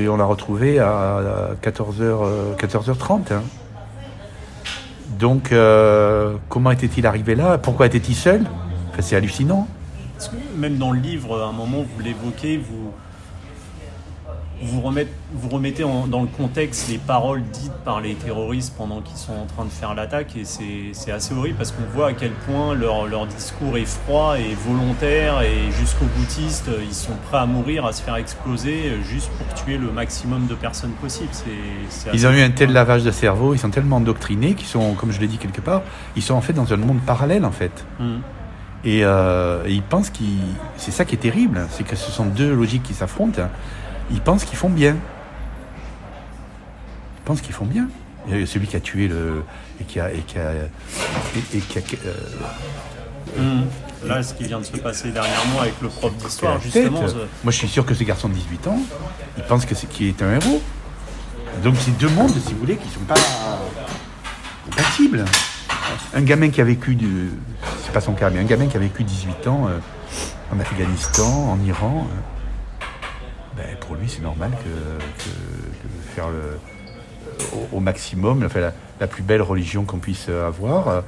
on 0.09 0.17
l'a 0.17 0.25
retrouvé 0.25 0.81
à 0.81 1.51
14h, 1.63 2.57
14h30. 2.59 3.33
hein. 3.33 3.43
Donc, 5.19 5.53
euh, 5.53 6.35
comment 6.49 6.71
était-il 6.71 7.07
arrivé 7.07 7.35
là? 7.35 7.59
Pourquoi 7.59 7.87
était-il 7.87 8.15
seul? 8.15 8.43
Enfin, 8.91 9.03
C'est 9.03 9.17
hallucinant. 9.17 9.67
Même 10.57 10.77
dans 10.77 10.93
le 10.93 11.01
livre, 11.01 11.43
à 11.43 11.49
un 11.49 11.53
moment, 11.53 11.79
vous 11.83 12.03
l'évoquez, 12.03 12.57
vous, 12.59 12.93
vous, 14.63 14.81
remettez, 14.81 15.11
vous 15.35 15.49
remettez 15.49 15.85
en- 15.85 16.07
dans 16.07 16.23
le 16.23 16.27
contexte 16.29 16.89
les 16.89 16.99
paroles 16.99 17.43
dites 17.53 17.73
par 17.85 18.01
les 18.01 18.15
terroristes 18.15 18.75
pendant 18.77 19.01
qu'ils 19.03 19.17
sont 19.19 19.33
en 19.35 19.45
train 19.47 19.65
de 19.65 19.71
faire 19.71 19.95
l'attaque, 19.95 20.35
et 20.37 20.45
c'est 20.45 21.13
assez 21.13 21.35
horrible 21.35 21.57
parce 21.59 21.73
qu'on 21.73 21.85
voit 21.95 22.09
à 22.09 22.13
quel 22.15 22.31
point 22.33 22.75
leur, 22.75 23.07
leur 23.07 23.27
discours 23.27 23.77
est 23.77 23.85
froid 23.85 24.37
et 24.39 24.55
volontaire, 24.67 25.43
et 25.43 25.71
jusqu'au 25.79 26.07
boutiste, 26.17 26.71
ils 26.89 26.95
sont 26.95 27.13
prêts 27.29 27.39
à 27.39 27.47
mourir, 27.47 27.85
à 27.85 27.93
se 27.93 28.03
faire 28.03 28.17
exploser, 28.17 28.93
juste 29.03 29.31
pour 29.39 29.55
tuer 29.55 29.77
le 29.79 29.91
maximum 29.93 30.47
de 30.47 30.55
personnes 30.55 30.93
possible. 30.93 31.29
Ils 32.15 32.27
ont 32.27 32.31
eu 32.33 32.41
un 32.41 32.51
tel 32.51 32.73
lavage 32.73 33.03
de 33.05 33.11
cerveau, 33.11 33.55
ils 33.55 33.59
sont 33.59 33.71
tellement 33.71 33.97
endoctrinés 33.97 34.55
qu'ils 34.55 34.67
sont, 34.69 34.95
comme 34.95 35.13
je 35.13 35.21
l'ai 35.21 35.27
dit 35.29 35.37
quelque 35.39 35.61
part, 35.61 35.83
ils 36.17 36.23
sont 36.23 36.35
en 36.35 36.41
fait 36.41 36.53
dans 36.55 36.73
un 36.73 36.77
monde 36.77 37.01
parallèle 37.07 37.45
en 37.45 37.53
fait. 37.53 37.85
Et, 38.85 39.01
euh, 39.05 39.65
et 39.67 39.73
ils 39.73 39.83
pensent 39.83 40.11
qu'ils. 40.11 40.39
C'est 40.77 40.93
ça 40.93 41.05
qui 41.05 41.15
est 41.17 41.19
terrible, 41.19 41.67
c'est 41.71 41.83
que 41.85 41.97
ce 41.97 42.11
sont 42.13 42.25
deux 42.27 42.55
logiques 42.55 42.85
qui 42.85 42.95
s'affrontent. 42.95 43.43
Ils 44.11 44.21
pensent 44.21 44.45
qu'ils 44.45 44.59
font 44.59 44.69
bien. 44.71 44.93
Ils 47.19 47.23
pensent 47.25 47.41
qu'ils 47.41 47.55
font 47.55 47.65
bien. 47.67 47.89
Et 48.31 48.47
celui 48.47 48.67
qui 48.67 48.77
a 48.77 48.81
tué 48.81 49.09
le. 49.09 49.43
et 49.81 49.85
qui 49.85 50.01
a. 50.01 50.11
et 50.13 50.19
qui 50.21 50.39
a. 50.39 50.53
et- 50.53 51.57
et 51.57 51.61
qui 51.61 51.79
a- 51.79 51.83
euh. 53.39 53.61
Là, 54.05 54.23
ce 54.23 54.35
qui 54.35 54.45
vient 54.45 54.59
de 54.61 54.65
se 54.65 54.77
passer 54.77 55.11
dernièrement 55.11 55.61
avec 55.61 55.75
le 55.83 55.89
prof 55.89 56.15
d'histoire, 56.17 56.61
justement. 56.61 57.01
tête. 57.01 57.15
Moi, 57.43 57.51
je 57.53 57.57
suis 57.57 57.69
sûr 57.69 57.85
que 57.85 57.95
ce 57.95 58.05
garçon 58.05 58.29
de 58.29 58.35
18 58.35 58.67
ans, 58.69 58.79
il 59.37 59.43
pense 59.45 59.65
que 59.67 59.75
c'est 59.75 59.89
qu'il 59.89 60.07
est 60.09 60.23
un 60.23 60.35
héros. 60.35 60.61
Donc, 61.65 61.75
c'est 61.81 61.97
deux 61.99 62.09
mondes, 62.11 62.31
si 62.31 62.53
vous 62.53 62.61
voulez, 62.61 62.77
qui 62.77 62.89
sont 62.89 63.01
pas 63.01 63.15
compatibles. 64.65 65.25
Un 66.15 66.23
gamin 66.23 66.51
qui 66.51 66.61
a 66.61 66.65
vécu 66.65 66.95
du. 66.95 67.31
C'est 67.85 67.93
pas 67.93 68.01
son 68.01 68.13
cas, 68.13 68.31
mais 68.31 68.39
un 68.41 68.45
gamin 68.45 68.67
qui 68.67 68.77
a 68.77 68.81
vécu 68.81 69.03
18 69.05 69.47
ans 69.49 69.69
euh, 69.69 69.79
en 70.55 70.61
Afghanistan, 70.61 71.51
en 71.51 71.59
Iran, 71.65 72.07
euh, 72.11 72.15
ben, 73.57 73.77
pour 73.81 73.97
lui, 73.97 74.09
c'est 74.09 74.23
normal 74.23 74.51
que, 74.53 75.25
faire 76.15 76.29
le, 76.29 76.59
au, 77.73 77.81
maximum, 77.81 78.47
la, 79.01 79.07
plus 79.07 79.23
belle 79.23 79.43
religion 79.43 79.85
qu'on 79.85 79.99
puisse 79.99 80.29
avoir 80.29 80.89
euh, 80.89 81.01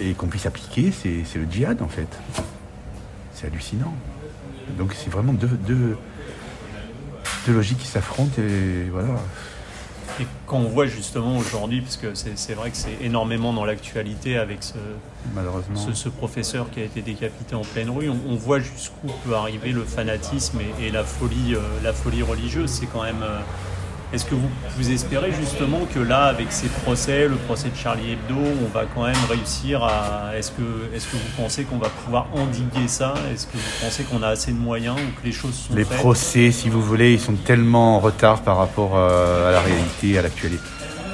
et 0.00 0.14
qu'on 0.14 0.28
puisse 0.28 0.46
appliquer, 0.46 0.92
c'est 0.92 1.24
c'est 1.24 1.38
le 1.38 1.46
djihad, 1.50 1.82
en 1.82 1.88
fait. 1.88 2.08
C'est 3.34 3.46
hallucinant. 3.46 3.94
Donc 4.76 4.92
c'est 4.94 5.10
vraiment 5.10 5.32
deux, 5.32 5.48
deux, 5.48 5.96
deux 7.46 7.52
logiques 7.52 7.78
qui 7.78 7.86
s'affrontent 7.86 8.40
et 8.40 8.90
voilà. 8.90 9.08
Et 10.20 10.26
quand 10.46 10.58
on 10.58 10.68
voit 10.68 10.86
justement 10.86 11.36
aujourd'hui, 11.38 11.80
parce 11.80 11.96
que 11.96 12.08
c'est 12.14 12.54
vrai 12.54 12.70
que 12.70 12.76
c'est 12.76 12.96
énormément 13.00 13.52
dans 13.52 13.64
l'actualité 13.64 14.36
avec 14.36 14.62
ce, 14.64 14.74
Malheureusement. 15.34 15.76
ce, 15.76 15.92
ce 15.92 16.08
professeur 16.08 16.70
qui 16.70 16.80
a 16.80 16.84
été 16.84 17.02
décapité 17.02 17.54
en 17.54 17.62
pleine 17.62 17.90
rue, 17.90 18.08
on, 18.10 18.18
on 18.28 18.34
voit 18.36 18.58
jusqu'où 18.58 19.08
peut 19.24 19.34
arriver 19.34 19.70
le 19.70 19.84
fanatisme 19.84 20.58
et, 20.80 20.86
et 20.86 20.90
la, 20.90 21.04
folie, 21.04 21.54
euh, 21.54 21.60
la 21.84 21.92
folie 21.92 22.22
religieuse. 22.22 22.70
C'est 22.70 22.86
quand 22.86 23.02
même. 23.02 23.22
euh, 23.22 23.38
Est-ce 24.12 24.24
que 24.24 24.34
vous, 24.34 24.48
vous 24.78 24.90
espérez 24.90 25.32
justement 25.32 25.80
que 25.94 26.00
là, 26.00 26.24
avec 26.24 26.50
ces 26.50 26.68
procès, 26.68 27.28
le 27.28 27.34
procès 27.36 27.68
de 27.68 27.76
Charlie 27.76 28.12
Hebdo, 28.12 28.40
on 28.64 28.72
va 28.72 28.84
quand 28.94 29.04
même 29.04 29.14
réussir 29.28 29.84
à. 29.84 30.30
Est-ce 30.34 30.50
que, 30.52 30.62
est 30.94 30.98
que 31.10 31.16
vous 31.16 31.30
pensez 31.42 31.64
qu'on 31.64 31.76
va 31.76 31.90
pouvoir 31.90 32.26
endiguer 32.34 32.88
ça? 32.88 33.12
Est-ce 33.32 33.46
que 33.46 33.58
vous 33.58 33.84
pensez 33.84 34.04
qu'on 34.04 34.22
a 34.22 34.28
assez 34.28 34.52
de 34.52 34.56
moyens 34.58 34.96
ou 34.96 35.20
que 35.20 35.26
les 35.26 35.32
choses 35.32 35.52
sont 35.54 35.74
Les 35.74 35.84
faites? 35.84 35.98
procès, 35.98 36.50
si 36.52 36.70
vous 36.70 36.80
voulez, 36.80 37.12
ils 37.12 37.20
sont 37.20 37.34
tellement 37.34 37.96
en 37.96 38.00
retard 38.00 38.40
par 38.40 38.56
rapport 38.56 38.92
euh, 38.96 39.50
à 39.50 39.52
la 39.52 39.60
réalité, 39.60 40.18
à 40.18 40.22
l'actualité. 40.22 40.62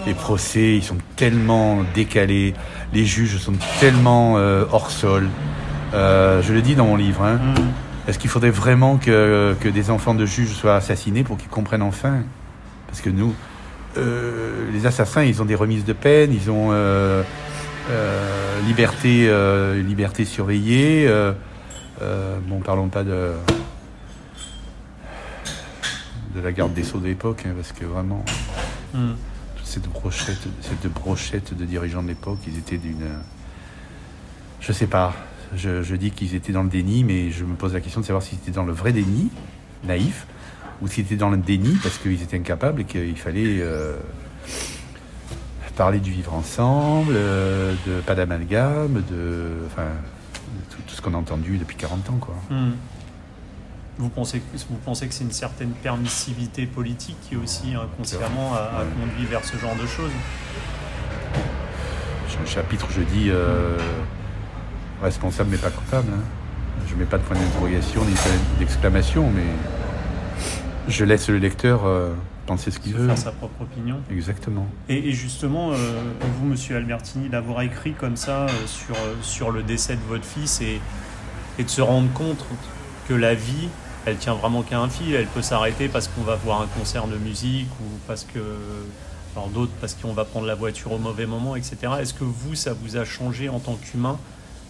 Les 0.06 0.14
procès, 0.14 0.76
ils 0.76 0.84
sont 0.84 0.98
tellement 1.16 1.78
décalés. 1.94 2.54
Les 2.92 3.04
juges 3.04 3.38
sont 3.38 3.54
tellement 3.80 4.34
euh, 4.36 4.66
hors 4.70 4.90
sol. 4.92 5.28
Euh, 5.94 6.42
je 6.42 6.52
le 6.52 6.62
dis 6.62 6.76
dans 6.76 6.86
mon 6.86 6.96
livre. 6.96 7.24
hein. 7.24 7.40
Hum. 7.56 7.64
Est-ce 8.06 8.18
qu'il 8.20 8.30
faudrait 8.30 8.50
vraiment 8.50 8.98
que, 8.98 9.56
que 9.60 9.68
des 9.68 9.90
enfants 9.90 10.14
de 10.14 10.26
juges 10.26 10.52
soient 10.52 10.76
assassinés 10.76 11.24
pour 11.24 11.38
qu'ils 11.38 11.48
comprennent 11.48 11.82
enfin 11.82 12.18
Parce 12.94 13.02
que 13.02 13.10
nous, 13.10 13.34
euh, 13.96 14.70
les 14.70 14.86
assassins, 14.86 15.24
ils 15.24 15.42
ont 15.42 15.44
des 15.44 15.56
remises 15.56 15.84
de 15.84 15.92
peine, 15.92 16.32
ils 16.32 16.48
ont 16.48 16.68
euh, 16.70 17.24
euh, 17.90 18.60
liberté, 18.68 19.28
liberté 19.82 20.24
surveillée. 20.24 21.10
bon, 22.00 22.60
parlons 22.60 22.88
pas 22.88 23.02
de 23.02 23.32
de 26.36 26.40
la 26.40 26.52
garde 26.52 26.72
des 26.72 26.84
sceaux 26.84 27.00
de 27.00 27.06
l'époque, 27.06 27.42
hein, 27.46 27.54
parce 27.56 27.72
que 27.72 27.84
vraiment, 27.84 28.24
Hum. 28.94 29.16
toute 29.56 29.66
cette 29.66 29.88
brochette, 29.88 30.46
cette 30.60 30.86
brochette 30.92 31.52
de 31.52 31.64
dirigeants 31.64 32.04
de 32.04 32.08
l'époque, 32.08 32.38
ils 32.46 32.56
étaient 32.58 32.78
d'une, 32.78 33.08
je 34.60 34.70
sais 34.70 34.86
pas. 34.86 35.16
Je, 35.56 35.82
je 35.82 35.96
dis 35.96 36.12
qu'ils 36.12 36.36
étaient 36.36 36.52
dans 36.52 36.62
le 36.62 36.68
déni, 36.68 37.02
mais 37.02 37.32
je 37.32 37.44
me 37.44 37.56
pose 37.56 37.74
la 37.74 37.80
question 37.80 38.00
de 38.00 38.06
savoir 38.06 38.22
s'ils 38.22 38.38
étaient 38.38 38.52
dans 38.52 38.64
le 38.64 38.72
vrai 38.72 38.92
déni, 38.92 39.30
naïf, 39.82 40.28
ou 40.84 40.88
s'ils 40.88 41.04
étaient 41.06 41.16
dans 41.16 41.30
le 41.30 41.38
déni 41.38 41.76
parce 41.82 41.96
qu'ils 41.98 42.22
étaient 42.22 42.36
incapables 42.38 42.82
et 42.82 42.84
qu'il 42.84 43.16
fallait 43.16 43.58
euh, 43.60 43.96
parler 45.76 45.98
du 45.98 46.12
vivre 46.12 46.34
ensemble, 46.34 47.14
euh, 47.16 47.74
de 47.86 48.00
pas 48.02 48.14
d'amalgame, 48.14 49.02
de, 49.10 49.46
enfin, 49.66 49.86
de 49.86 50.74
tout, 50.74 50.82
tout 50.86 50.94
ce 50.94 51.00
qu'on 51.02 51.14
a 51.14 51.16
entendu 51.16 51.56
depuis 51.58 51.76
40 51.76 52.10
ans, 52.10 52.18
quoi. 52.20 52.34
Hmm. 52.50 52.72
Vous 53.98 54.08
pensez, 54.08 54.40
que- 54.40 54.58
vous 54.68 54.76
pensez 54.84 55.06
que 55.08 55.14
c'est 55.14 55.24
une 55.24 55.32
certaine 55.32 55.70
permissivité 55.70 56.66
politique 56.66 57.16
qui 57.28 57.36
aussi 57.36 57.74
inconsciemment 57.74 58.52
a, 58.54 58.80
a 58.80 58.84
conduit 58.84 59.24
vers 59.24 59.44
ce 59.44 59.56
genre 59.56 59.74
de 59.76 59.86
choses? 59.86 60.10
Sur 62.28 62.40
le 62.40 62.46
chapitre, 62.46 62.86
je 62.90 63.00
dis 63.02 63.30
euh, 63.30 63.76
responsable 65.02 65.50
mais 65.52 65.56
pas 65.58 65.70
coupable. 65.70 66.08
hein. 66.12 66.22
Je 66.88 66.94
mets 66.96 67.04
pas 67.04 67.18
de 67.18 67.22
point 67.22 67.36
d'interrogation 67.36 68.04
ni 68.04 68.14
d'exclamation, 68.58 69.30
mais 69.34 69.42
je 70.88 71.04
laisse 71.04 71.28
le 71.28 71.38
lecteur 71.38 71.84
euh, 71.84 72.12
penser 72.46 72.70
ce 72.70 72.78
qu'il 72.78 72.94
veut. 72.94 73.06
faire 73.06 73.18
sa 73.18 73.32
propre 73.32 73.62
opinion 73.62 74.00
Exactement. 74.10 74.66
Et, 74.88 75.08
et 75.08 75.12
justement, 75.12 75.72
euh, 75.72 75.76
vous, 76.38 76.46
Monsieur 76.46 76.76
Albertini, 76.76 77.28
d'avoir 77.28 77.62
écrit 77.62 77.92
comme 77.92 78.16
ça 78.16 78.42
euh, 78.46 78.48
sur, 78.66 78.96
sur 79.22 79.50
le 79.50 79.62
décès 79.62 79.96
de 79.96 80.02
votre 80.08 80.24
fils 80.24 80.60
et, 80.60 80.80
et 81.58 81.64
de 81.64 81.70
se 81.70 81.82
rendre 81.82 82.12
compte 82.12 82.44
que 83.08 83.14
la 83.14 83.34
vie, 83.34 83.68
elle 84.06 84.16
tient 84.16 84.34
vraiment 84.34 84.62
qu'à 84.62 84.78
un 84.80 84.88
fil. 84.88 85.14
Elle 85.14 85.26
peut 85.26 85.42
s'arrêter 85.42 85.88
parce 85.88 86.08
qu'on 86.08 86.22
va 86.22 86.36
voir 86.36 86.60
un 86.60 86.66
concert 86.78 87.06
de 87.06 87.16
musique 87.16 87.70
ou 87.80 87.84
parce 88.06 88.24
que. 88.24 88.40
Alors 89.36 89.48
d'autres 89.48 89.72
parce 89.80 89.94
qu'on 89.94 90.12
va 90.12 90.24
prendre 90.24 90.46
la 90.46 90.54
voiture 90.54 90.92
au 90.92 90.98
mauvais 90.98 91.26
moment, 91.26 91.56
etc. 91.56 91.76
Est-ce 92.00 92.14
que 92.14 92.22
vous, 92.22 92.54
ça 92.54 92.72
vous 92.72 92.96
a 92.96 93.04
changé 93.04 93.48
en 93.48 93.58
tant 93.58 93.74
qu'humain 93.74 94.16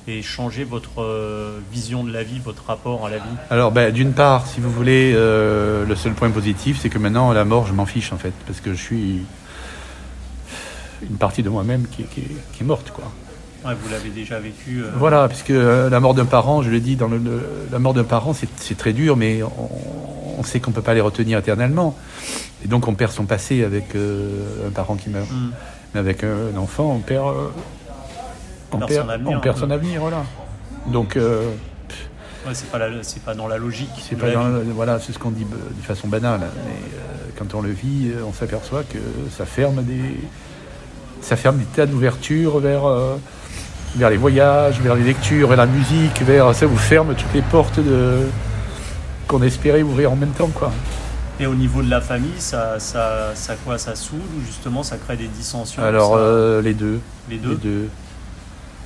et 0.06 0.20
changé 0.22 0.64
votre 0.64 1.00
euh, 1.02 1.58
vision 1.72 2.04
de 2.04 2.12
la 2.12 2.22
vie, 2.22 2.38
votre 2.44 2.64
rapport 2.66 3.06
à 3.06 3.10
la 3.10 3.16
vie 3.18 3.24
Alors, 3.50 3.72
ben, 3.72 3.92
d'une 3.92 4.12
part, 4.12 4.46
si 4.46 4.60
vous 4.60 4.70
voulez, 4.70 5.12
euh, 5.16 5.86
le 5.86 5.94
seul 5.96 6.12
point 6.12 6.30
positif, 6.30 6.78
c'est 6.80 6.90
que 6.90 6.98
maintenant, 6.98 7.32
la 7.32 7.44
mort, 7.44 7.66
je 7.66 7.72
m'en 7.72 7.86
fiche, 7.86 8.12
en 8.12 8.18
fait, 8.18 8.32
parce 8.46 8.60
que 8.60 8.72
je 8.74 8.80
suis 8.82 9.22
une 11.08 11.16
partie 11.16 11.42
de 11.42 11.48
moi-même 11.48 11.86
qui, 11.90 12.02
est- 12.02 12.06
qui 12.06 12.20
est- 12.20 12.36
qui 12.52 12.62
est 12.62 12.66
morte, 12.66 12.90
quoi. 12.90 13.04
Ouais, 13.64 13.74
Vous 13.82 13.90
l'avez 13.90 14.10
déjà 14.10 14.38
vécu 14.38 14.82
euh, 14.82 14.90
Voilà, 14.98 15.26
puisque 15.26 15.50
euh, 15.50 15.88
la 15.88 15.98
mort 16.00 16.12
d'un 16.12 16.26
parent, 16.26 16.62
je 16.62 16.68
le 16.70 16.80
dis, 16.80 16.96
dans 16.96 17.08
le, 17.08 17.16
le- 17.16 17.40
la 17.72 17.78
mort 17.78 17.94
d'un 17.94 18.04
parent, 18.04 18.34
c'est 18.34 18.76
très 18.76 18.92
dur, 18.92 19.16
mais 19.16 19.42
on, 19.42 19.70
on 20.38 20.42
sait 20.42 20.60
qu'on 20.60 20.70
peut 20.72 20.82
pas 20.82 20.92
les 20.94 21.00
retenir 21.00 21.38
éternellement. 21.38 21.96
Et 22.62 22.68
donc, 22.68 22.88
on 22.88 22.94
perd 22.94 23.10
son 23.12 23.24
passé 23.24 23.64
avec 23.64 23.94
un 23.94 24.70
parent 24.70 24.96
qui 24.96 25.08
meurt. 25.08 25.30
hmm. 25.30 25.50
Mais 25.94 26.00
avec 26.00 26.24
un, 26.24 26.56
enfant, 26.58 26.92
on 26.96 26.98
perd, 27.00 27.34
on 28.72 28.79
perd 28.79 29.03
son 29.05 29.09
avenir, 29.09 29.37
on 29.37 29.40
perd 29.40 29.57
son 29.59 29.66
peu. 29.68 29.72
avenir, 29.74 30.00
voilà. 30.00 30.24
Donc, 30.87 31.16
euh, 31.16 31.48
Ouais, 32.46 32.53
c'est 32.53 32.70
pas, 33.24 33.35
dans 33.35 33.48
la 33.48 33.57
logique. 33.57 33.88
c'est 34.07 34.16
pas 34.16 34.31
dans- 34.31 34.50
voilà, 34.74 34.98
c'est 35.00 35.12
ce 35.12 35.18
qu'on 35.18 35.31
dit 35.31 35.44
de 35.46 35.83
façon 35.83 36.09
banale. 36.09 36.40
Mais 36.40 36.72
euh, 36.98 37.31
quand 37.38 37.55
on 37.55 37.62
le 37.62 37.70
vit, 37.70 38.11
euh, 38.11 38.22
on 38.29 38.35
s'aperçoit 38.35 38.83
que 38.83 38.98
ça 39.35 39.46
ferme 39.46 39.83
des, 39.83 40.20
ça 41.22 41.37
ferme 41.37 41.57
des 41.57 41.64
tas 41.64 41.87
d'ouvertures 41.87 42.59
vers, 42.59 42.85
euh, 42.85 43.16
vers 43.96 44.11
les 44.11 44.18
voyages, 44.18 44.79
vers 44.81 44.94
les 44.94 45.05
lectures 45.05 45.55
et 45.55 45.57
la 45.57 45.64
musique, 45.64 46.20
vers 46.20 46.55
ça 46.55 46.66
vous 46.66 46.77
ferme 46.77 47.14
toutes 47.14 47.33
les 47.33 47.40
portes 47.42 47.81
de 47.81 48.27
qu'on 49.27 49.42
espérait 49.42 49.83
ouvrir 49.83 50.12
en 50.12 50.16
même 50.16 50.33
temps, 50.33 50.50
quoi. 50.55 50.70
Et 51.40 51.46
au 51.46 51.55
niveau 51.55 51.83
de 51.83 51.88
la 51.88 52.03
famille, 52.03 52.38
ça, 52.38 52.79
ça, 52.79 53.31
ça 53.35 53.55
quoi 53.64 53.79
Ça 53.79 53.96
soude 53.96 54.20
ou 54.38 54.44
justement 54.46 54.83
ça 54.83 54.98
crée 54.98 55.16
des 55.16 55.29
dissensions 55.29 55.83
Alors 55.83 56.14
euh, 56.14 56.61
les 56.61 56.74
deux. 56.74 57.00
les 57.31 57.38
deux? 57.38 57.48
Les 57.50 57.57
deux. 57.57 57.88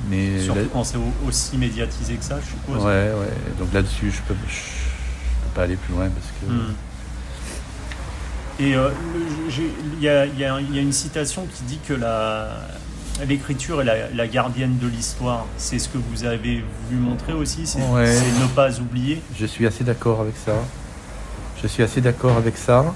Mais 0.09 0.41
Surtout 0.41 0.61
là- 0.61 0.67
quand 0.73 0.85
c'est 0.85 0.97
au- 0.97 1.13
aussi 1.27 1.57
médiatisé 1.59 2.15
que 2.15 2.25
ça, 2.25 2.39
je 2.41 2.47
suppose. 2.51 2.85
ouais, 2.85 3.11
ouais. 3.11 3.33
Donc 3.59 3.73
là-dessus, 3.73 4.11
je 4.13 4.23
peux, 4.23 4.35
je, 4.49 4.55
peux 4.55 5.55
pas 5.55 5.63
aller 5.65 5.77
plus 5.77 5.95
loin 5.95 6.09
parce 6.09 6.27
que. 6.41 6.47
Hmm. 6.53 6.75
Et 8.61 8.75
euh, 8.75 8.91
il 9.99 10.03
y, 10.03 10.09
a, 10.09 10.27
y 10.27 10.75
y 10.75 10.79
une 10.81 10.93
citation 10.93 11.47
qui 11.47 11.63
dit 11.65 11.79
que 11.87 11.95
la, 11.95 12.49
l'écriture 13.29 13.81
est 13.83 13.85
la, 13.85 14.11
la 14.11 14.27
gardienne 14.27 14.79
de 14.79 14.89
l'histoire. 14.89 15.47
C'est 15.57 15.79
ce 15.79 15.89
que 15.89 15.99
vous 15.99 16.25
avez 16.25 16.65
voulu 16.89 17.01
montrer 17.01 17.33
aussi, 17.35 17.67
c'est, 17.67 17.81
Ouais. 17.83 18.07
c'est 18.13 18.41
ne 18.43 18.47
pas 18.49 18.79
oublier. 18.81 19.23
Je 19.39 19.47
suis 19.47 19.67
assez 19.67 19.85
d'accord 19.85 20.21
avec 20.21 20.35
ça. 20.45 20.53
Je 21.63 21.69
suis 21.69 21.83
assez 21.83 22.01
d'accord 22.01 22.37
avec 22.37 22.57
ça. 22.57 22.95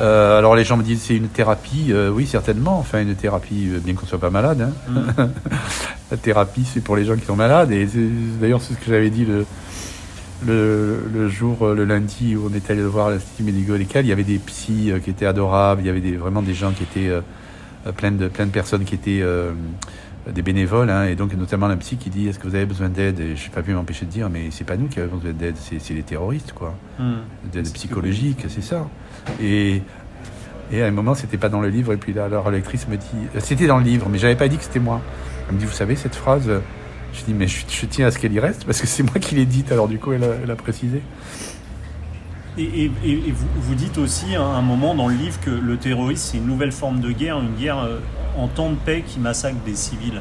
Euh, 0.00 0.38
alors 0.38 0.54
les 0.54 0.64
gens 0.64 0.76
me 0.76 0.82
disent 0.82 1.02
c'est 1.02 1.16
une 1.16 1.28
thérapie. 1.28 1.86
Euh, 1.90 2.10
oui, 2.10 2.26
certainement. 2.26 2.78
Enfin, 2.78 3.00
une 3.02 3.14
thérapie, 3.14 3.68
euh, 3.72 3.78
bien 3.78 3.94
qu'on 3.94 4.06
soit 4.06 4.18
pas 4.20 4.30
malade. 4.30 4.60
hein. 4.60 4.72
Hmm. 4.90 5.28
La 6.10 6.16
thérapie, 6.16 6.64
c'est 6.72 6.80
pour 6.82 6.96
les 6.96 7.04
gens 7.04 7.16
qui 7.16 7.24
sont 7.24 7.36
malades. 7.36 7.72
Et 7.72 7.86
c'est- 7.86 8.38
d'ailleurs, 8.40 8.60
c'est 8.62 8.74
ce 8.74 8.78
que 8.78 8.86
j'avais 8.86 9.10
dit 9.10 9.24
le, 9.24 9.44
le, 10.46 10.98
le 11.12 11.28
jour, 11.28 11.66
le 11.74 11.84
lundi, 11.84 12.36
où 12.36 12.48
on 12.52 12.54
était 12.54 12.72
allé 12.74 12.82
voir 12.82 13.10
l'Institut 13.10 13.42
médico-légal. 13.42 14.04
Il 14.04 14.08
y 14.08 14.12
avait 14.12 14.22
des 14.24 14.38
psys 14.38 14.92
qui 15.02 15.10
étaient 15.10 15.26
adorables. 15.26 15.80
Il 15.82 15.86
y 15.86 15.90
avait 15.90 16.00
des, 16.00 16.16
vraiment 16.16 16.42
des 16.42 16.54
gens 16.54 16.72
qui 16.72 16.82
étaient 16.84 17.10
plein, 17.96 18.12
de, 18.12 18.28
plein 18.28 18.46
de 18.46 18.50
personnes 18.50 18.84
qui 18.84 18.94
étaient 18.94 19.20
euh, 19.22 19.52
des 20.32 20.42
bénévoles. 20.42 20.90
hein. 20.90 21.04
et 21.04 21.14
donc, 21.14 21.34
notamment 21.34 21.66
un 21.66 21.76
psy 21.76 21.96
qui 21.96 22.10
dit 22.10 22.28
Est-ce 22.28 22.38
que 22.38 22.46
vous 22.48 22.54
avez 22.54 22.66
besoin 22.66 22.88
d'aide? 22.88 23.20
Et 23.20 23.36
je 23.36 23.44
n'ai 23.44 23.50
pas 23.54 23.62
pu 23.62 23.72
m'empêcher 23.72 24.04
de 24.06 24.10
dire 24.10 24.28
Mais 24.30 24.48
c'est 24.50 24.64
pas 24.64 24.76
nous 24.76 24.86
qui 24.88 25.00
avons 25.00 25.16
besoin 25.16 25.32
d'aide, 25.32 25.56
c'est 25.56 25.78
c'est 25.80 25.94
les 25.94 26.02
terroristes, 26.02 26.52
quoi. 26.52 26.74
Hmm. 26.98 27.16
D'aide 27.52 27.70
psychologique, 27.72 28.44
c'est 28.48 28.62
ça. 28.62 28.86
Et. 29.42 29.82
Et 30.72 30.82
à 30.82 30.86
un 30.86 30.90
moment, 30.90 31.14
c'était 31.14 31.36
pas 31.38 31.48
dans 31.48 31.60
le 31.60 31.68
livre, 31.68 31.92
et 31.92 31.96
puis 31.96 32.12
là, 32.12 32.24
alors 32.24 32.46
la 32.50 32.56
lectrice 32.56 32.88
me 32.88 32.96
dit, 32.96 33.06
euh, 33.36 33.38
c'était 33.38 33.68
dans 33.68 33.78
le 33.78 33.84
livre, 33.84 34.08
mais 34.10 34.18
j'avais 34.18 34.34
pas 34.34 34.48
dit 34.48 34.56
que 34.56 34.64
c'était 34.64 34.80
moi. 34.80 35.00
Elle 35.48 35.54
me 35.54 35.60
dit, 35.60 35.64
vous 35.64 35.70
savez, 35.70 35.94
cette 35.94 36.16
phrase, 36.16 36.48
euh, 36.48 36.58
je 37.12 37.22
dis, 37.22 37.34
mais 37.34 37.46
je, 37.46 37.58
je 37.70 37.86
tiens 37.86 38.08
à 38.08 38.10
ce 38.10 38.18
qu'elle 38.18 38.32
y 38.32 38.40
reste, 38.40 38.64
parce 38.64 38.80
que 38.80 38.86
c'est 38.88 39.04
moi 39.04 39.12
qui 39.20 39.36
l'ai 39.36 39.46
dite, 39.46 39.70
alors 39.70 39.86
du 39.86 40.00
coup, 40.00 40.12
elle 40.12 40.24
a, 40.24 40.30
elle 40.42 40.50
a 40.50 40.56
précisé. 40.56 41.02
Et, 42.58 42.64
et- 42.64 42.90
et- 43.04 43.12
et 43.28 43.30
vous, 43.30 43.46
vous 43.60 43.74
dites 43.76 43.96
aussi 43.98 44.34
à 44.34 44.42
un 44.42 44.62
moment 44.62 44.96
dans 44.96 45.06
le 45.06 45.14
livre 45.14 45.38
que 45.40 45.50
le 45.50 45.76
terrorisme, 45.76 46.30
c'est 46.32 46.38
une 46.38 46.46
nouvelle 46.48 46.72
forme 46.72 46.98
de 46.98 47.12
guerre, 47.12 47.38
une 47.38 47.54
guerre 47.54 47.78
euh, 47.78 48.00
en 48.36 48.48
temps 48.48 48.70
de 48.70 48.76
paix 48.76 49.02
qui 49.06 49.18
massacre 49.20 49.56
des 49.64 49.74
civils. 49.74 50.20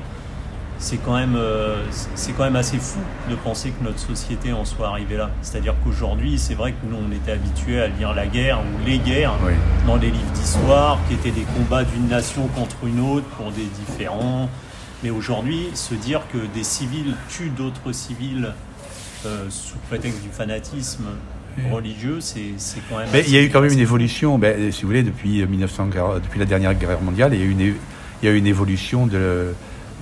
C'est 0.77 0.97
quand, 0.97 1.15
même, 1.15 1.35
euh, 1.37 1.77
c'est- 2.15 2.33
quand 2.33 2.43
même 2.43 2.57
assez 2.57 2.77
fou 2.77 2.99
de 3.29 3.35
penser 3.35 3.69
que 3.71 3.81
notre 3.83 3.97
société 3.99 4.51
en 4.51 4.65
soit 4.65 4.89
arrivée 4.89 5.15
là. 5.15 5.29
C'est-à-dire 5.41 5.73
qu'aujourd'hui, 5.83 6.37
c'est 6.37 6.53
vrai 6.53 6.73
que 6.73 6.77
nous, 6.85 6.97
on 6.97 7.11
était 7.15 7.31
habitués 7.31 7.79
à 7.81 7.87
lire 7.87 8.13
la 8.13 8.27
guerre 8.27 8.59
ou 8.59 8.85
les 8.85 8.97
guerres 8.99 9.33
Oui. 9.45 9.53
dans 9.87 9.95
les 9.95 10.11
livres 10.11 10.31
d'histoire, 10.33 10.99
qui 11.07 11.13
étaient 11.13 11.31
des 11.31 11.45
combats 11.57 11.85
d'une 11.85 12.07
nation 12.09 12.47
contre 12.49 12.75
une 12.85 12.99
autre 12.99 13.25
pour 13.37 13.51
des 13.51 13.63
différents. 13.87 14.49
Mais 15.01 15.11
aujourd'hui, 15.11 15.67
se 15.75 15.93
dire 15.95 16.21
que 16.31 16.37
des 16.53 16.63
civils 16.65 17.15
tuent 17.29 17.51
d'autres 17.55 17.93
civils 17.93 18.53
euh, 19.25 19.45
sous 19.49 19.77
prétexte 19.89 20.21
du 20.23 20.29
fanatisme 20.29 21.05
religieux, 21.71 22.17
c'est 22.19 22.53
c'est 22.57 22.81
quand 22.89 22.97
même. 22.97 23.07
Mais 23.13 23.23
il 23.25 23.31
y 23.33 23.37
a 23.37 23.41
eu 23.41 23.49
quand 23.49 23.61
même 23.61 23.71
une 23.71 23.79
évolution, 23.79 24.37
ben, 24.37 24.71
si 24.73 24.81
vous 24.81 24.89
voulez, 24.89 25.03
depuis, 25.03 25.41
euh, 25.41 25.47
1940, 25.47 26.21
depuis 26.21 26.39
la 26.39 26.45
dernière 26.45 26.73
guerre 26.75 26.99
mondiale, 27.01 27.33
il 27.33 27.39
y 27.39 27.43
a 27.43 27.45
eu 27.45 27.51
une, 27.51 27.75
il 28.21 28.25
y 28.27 28.31
a 28.31 28.33
eu 28.33 28.37
une 28.37 28.47
évolution 28.47 29.07
de, 29.07 29.53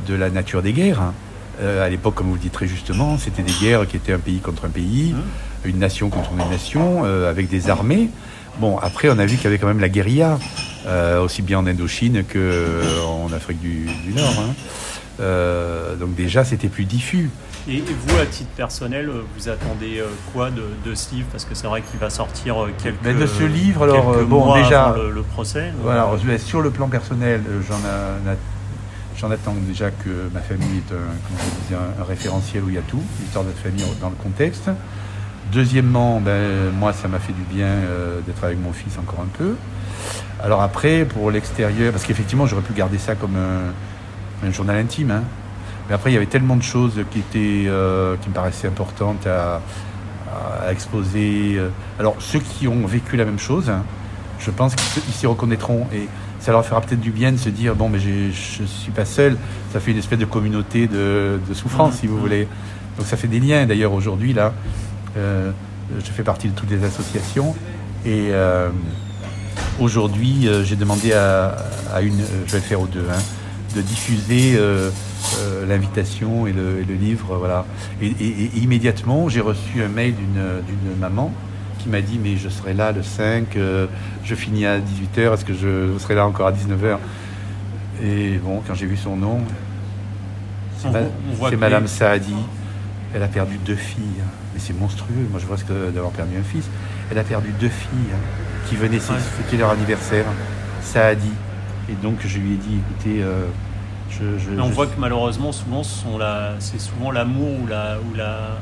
de 0.07 0.13
la 0.15 0.29
nature 0.29 0.61
des 0.61 0.73
guerres. 0.73 1.01
hein. 1.01 1.13
Euh, 1.61 1.85
à 1.85 1.89
l'époque, 1.89 2.15
comme 2.15 2.27
vous 2.27 2.33
le 2.33 2.39
dites 2.39 2.51
très 2.53 2.67
justement, 2.67 3.17
c'était 3.19 3.43
des 3.43 3.53
guerres 3.61 3.87
qui 3.87 3.95
étaient 3.97 4.13
un 4.13 4.19
pays 4.19 4.39
contre 4.39 4.65
un 4.65 4.69
pays, 4.69 5.13
Mmh. 5.13 5.69
une 5.69 5.77
nation 5.79 6.09
contre 6.09 6.31
une 6.31 6.49
nation, 6.49 7.03
euh, 7.05 7.29
avec 7.29 7.47
des 7.49 7.69
armées. 7.69 8.09
Bon, 8.59 8.77
après, 8.79 9.09
on 9.09 9.17
a 9.19 9.25
vu 9.25 9.35
qu'il 9.35 9.45
y 9.45 9.47
avait 9.47 9.57
quand 9.59 9.67
même 9.67 9.79
la 9.79 9.89
guérilla, 9.89 10.39
euh, 10.87 11.21
aussi 11.21 11.41
bien 11.41 11.59
en 11.59 11.65
Indochine 11.67 12.23
que 12.23 12.37
euh, 12.39 13.35
Afrique 13.35 13.59
du, 13.61 13.87
du 14.05 14.13
Nord. 14.13 14.33
hein. 14.39 15.23
Donc 15.99 16.15
déjà, 16.15 16.43
c'était 16.43 16.67
plus 16.69 16.85
diffus. 16.85 17.29
Et, 17.69 17.81
vous, 17.81 18.17
à 18.19 18.25
titre 18.25 18.49
personnel, 18.57 19.07
euh, 19.07 19.21
vous 19.37 19.47
attendez 19.47 19.99
euh, 19.99 20.07
quoi 20.33 20.49
de, 20.51 20.63
de 20.85 20.95
ce 20.95 21.15
livre? 21.15 21.27
Parce 21.31 21.45
que 21.45 21.55
c'est 21.55 21.67
vrai 21.67 21.81
qu'il 21.81 21.97
va 21.99 22.09
sortir 22.09 22.61
euh, 22.61 22.69
quelques, 22.83 22.97
Mais 23.03 23.13
de 23.13 23.25
ce 23.25 23.43
livre, 23.43 23.83
alors, 23.83 24.17
bon, 24.25 24.45
mois 24.45 24.61
déjà- 24.61 24.85
avant 24.89 25.01
le, 25.01 25.11
le 25.11 25.21
procès. 25.21 25.71
Voilà, 25.81 26.03
alors, 26.03 26.19
sur 26.39 26.61
le 26.61 26.71
plan 26.71 26.89
personnel, 26.89 27.41
j'en 29.17 29.31
attends 29.31 29.55
déjà 29.65 29.91
que 29.91 30.29
ma 30.33 30.41
famille 30.41 30.81
est 30.89 31.73
un, 31.73 32.03
référentiel 32.03 32.63
où 32.63 32.69
il 32.69 32.75
y 32.75 32.77
a 32.77 32.81
tout, 32.81 33.01
l'histoire 33.21 33.45
de 33.45 33.49
notre 33.49 33.61
famille 33.61 33.85
dans 34.01 34.09
le 34.09 34.15
contexte. 34.15 34.69
Deuxièmement, 35.53 36.19
ben, 36.19 36.71
moi, 36.77 36.91
ça 36.91 37.07
m'a 37.07 37.19
fait 37.19 37.33
du 37.33 37.43
bien 37.43 37.67
euh, 37.67 38.19
d'être 38.25 38.43
avec 38.43 38.59
mon 38.59 38.73
fils 38.73 38.97
encore 38.97 39.21
un 39.21 39.37
peu. 39.37 39.55
Alors 40.43 40.61
après, 40.61 41.05
pour 41.05 41.31
l'extérieur, 41.31 41.93
parce 41.93 42.03
qu'effectivement, 42.03 42.45
j'aurais 42.45 42.61
pu 42.63 42.73
garder 42.73 42.97
ça 42.97 43.15
comme 43.15 43.35
un, 43.37 44.47
un 44.47 44.51
journal 44.51 44.75
intime. 44.77 45.11
hein. 45.11 45.23
Mais 45.93 45.97
après, 45.97 46.09
il 46.09 46.15
y 46.15 46.17
avait 46.17 46.25
tellement 46.25 46.55
de 46.55 46.63
choses 46.63 46.93
qui, 47.11 47.19
étaient, 47.19 47.69
euh, 47.69 48.15
qui 48.19 48.27
me 48.29 48.33
paraissaient 48.33 48.67
importantes 48.67 49.27
à, 49.27 49.61
à 50.65 50.71
exposer. 50.71 51.59
Alors, 51.99 52.15
ceux 52.17 52.39
qui 52.39 52.67
ont 52.67 52.87
vécu 52.87 53.15
la 53.15 53.25
même 53.25 53.37
chose, 53.37 53.69
hein, 53.69 53.83
je 54.39 54.49
pense 54.49 54.73
qu'ils 54.73 55.13
s'y 55.13 55.27
reconnaîtront. 55.27 55.85
Et 55.93 56.07
ça 56.39 56.51
leur 56.51 56.65
fera 56.65 56.81
peut-être 56.81 56.99
du 56.99 57.11
bien 57.11 57.31
de 57.31 57.37
se 57.37 57.49
dire 57.49 57.75
bon, 57.75 57.89
mais 57.89 57.99
je 57.99 58.09
ne 58.09 58.65
suis 58.65 58.91
pas 58.91 59.05
seul. 59.05 59.37
Ça 59.71 59.79
fait 59.79 59.91
une 59.91 59.99
espèce 59.99 60.17
de 60.17 60.25
communauté 60.25 60.87
de, 60.87 61.39
de 61.47 61.53
souffrance, 61.53 61.97
si 61.97 62.07
vous 62.07 62.17
voulez. 62.19 62.47
Donc, 62.97 63.05
ça 63.05 63.15
fait 63.15 63.27
des 63.27 63.39
liens. 63.39 63.67
D'ailleurs, 63.67 63.93
aujourd'hui, 63.93 64.33
là, 64.33 64.51
euh, 65.15 65.51
je 66.03 66.11
fais 66.11 66.23
partie 66.23 66.47
de 66.47 66.55
toutes 66.55 66.71
les 66.71 66.83
associations. 66.83 67.53
Et 68.03 68.29
euh, 68.31 68.69
aujourd'hui, 69.79 70.47
euh, 70.47 70.63
j'ai 70.63 70.75
demandé 70.75 71.13
à, 71.13 71.55
à 71.93 72.01
une, 72.01 72.19
euh, 72.19 72.43
je 72.47 72.53
vais 72.53 72.57
le 72.57 72.63
faire 72.63 72.81
aux 72.81 72.87
deux, 72.87 73.05
hein, 73.11 73.21
de 73.75 73.81
diffuser 73.81 74.55
euh, 74.55 74.89
euh, 75.39 75.65
l'invitation 75.65 76.47
et 76.47 76.53
le, 76.53 76.79
et 76.81 76.85
le 76.85 76.93
livre. 76.95 77.35
Voilà. 77.37 77.65
Et, 78.01 78.07
et- 78.07 78.43
et 78.45 78.57
immédiatement, 78.59 79.29
j'ai 79.29 79.41
reçu 79.41 79.81
un 79.83 79.87
mail 79.89 80.13
d'une 80.15 80.41
d'une 80.67 80.97
maman 80.99 81.31
qui 81.79 81.89
m'a 81.89 82.01
dit 82.01 82.19
Mais 82.21 82.37
je 82.37 82.49
serai 82.49 82.73
là 82.73 82.91
le 82.91 83.03
5, 83.03 83.55
euh, 83.57 83.87
je 84.23 84.35
finis 84.35 84.65
à 84.65 84.79
18h, 84.79 85.33
est-ce 85.33 85.45
que 85.45 85.53
je 85.53 85.97
serai 85.99 86.15
là 86.15 86.25
encore 86.25 86.47
à 86.47 86.51
19h 86.51 86.97
Et 88.03 88.37
bon, 88.43 88.61
quand 88.67 88.73
j'ai 88.73 88.85
vu 88.85 88.97
son 88.97 89.15
nom, 89.17 89.39
c'est 90.77 90.89
ma- 90.91 91.51
Madame 91.57 91.87
Saadi. 91.87 92.35
Elle 93.15 93.23
a 93.23 93.27
perdu 93.27 93.57
deux 93.65 93.75
filles. 93.75 94.03
hein. 94.21 94.27
Mais 94.53 94.59
c'est 94.59 94.77
monstrueux. 94.79 95.27
Moi, 95.31 95.39
je 95.39 95.45
vois 95.45 95.57
ce 95.57 95.63
que 95.65 95.91
d'avoir 95.91 96.11
perdu 96.11 96.31
un 96.39 96.43
fils. 96.43 96.65
Elle 97.11 97.17
a 97.19 97.23
perdu 97.23 97.49
deux 97.59 97.69
filles 97.69 98.11
hein, 98.13 98.17
qui 98.67 98.75
venaient 98.75 98.97
Ouais. 98.97 99.17
fêter 99.37 99.57
leur 99.57 99.69
anniversaire. 99.69 100.25
Saadi. 100.81 101.29
Et 101.89 101.93
donc, 102.01 102.15
je 102.25 102.37
lui 102.39 102.53
ai 102.53 102.55
dit 102.55 102.79
Écoutez, 102.91 103.21
euh, 103.23 103.45
je, 104.19 104.37
je- 104.39 104.59
on 104.59 104.67
je- 104.69 104.73
voit 104.73 104.87
que 104.87 104.99
malheureusement, 104.99 105.51
souvent, 105.51 105.83
c'est 106.59 106.79
souvent 106.79 107.11
l'amour 107.11 107.59
ou 107.63 107.67
la, 107.67 107.97
ou, 107.99 108.15
la, 108.15 108.57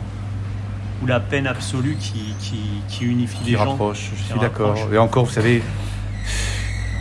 ou 1.01 1.05
la 1.07 1.19
peine 1.19 1.47
absolue 1.47 1.95
qui, 1.99 2.33
qui, 2.39 2.61
qui 2.87 3.05
unifie 3.05 3.37
qui 3.39 3.51
les 3.51 3.57
gens. 3.57 3.71
rapproche. 3.71 4.09
Je 4.15 4.21
Qui 4.21 4.29
suis 4.31 4.39
d'accord. 4.39 4.75
Et 4.93 4.97
encore, 4.97 5.25
vous 5.25 5.31
savez, 5.31 5.61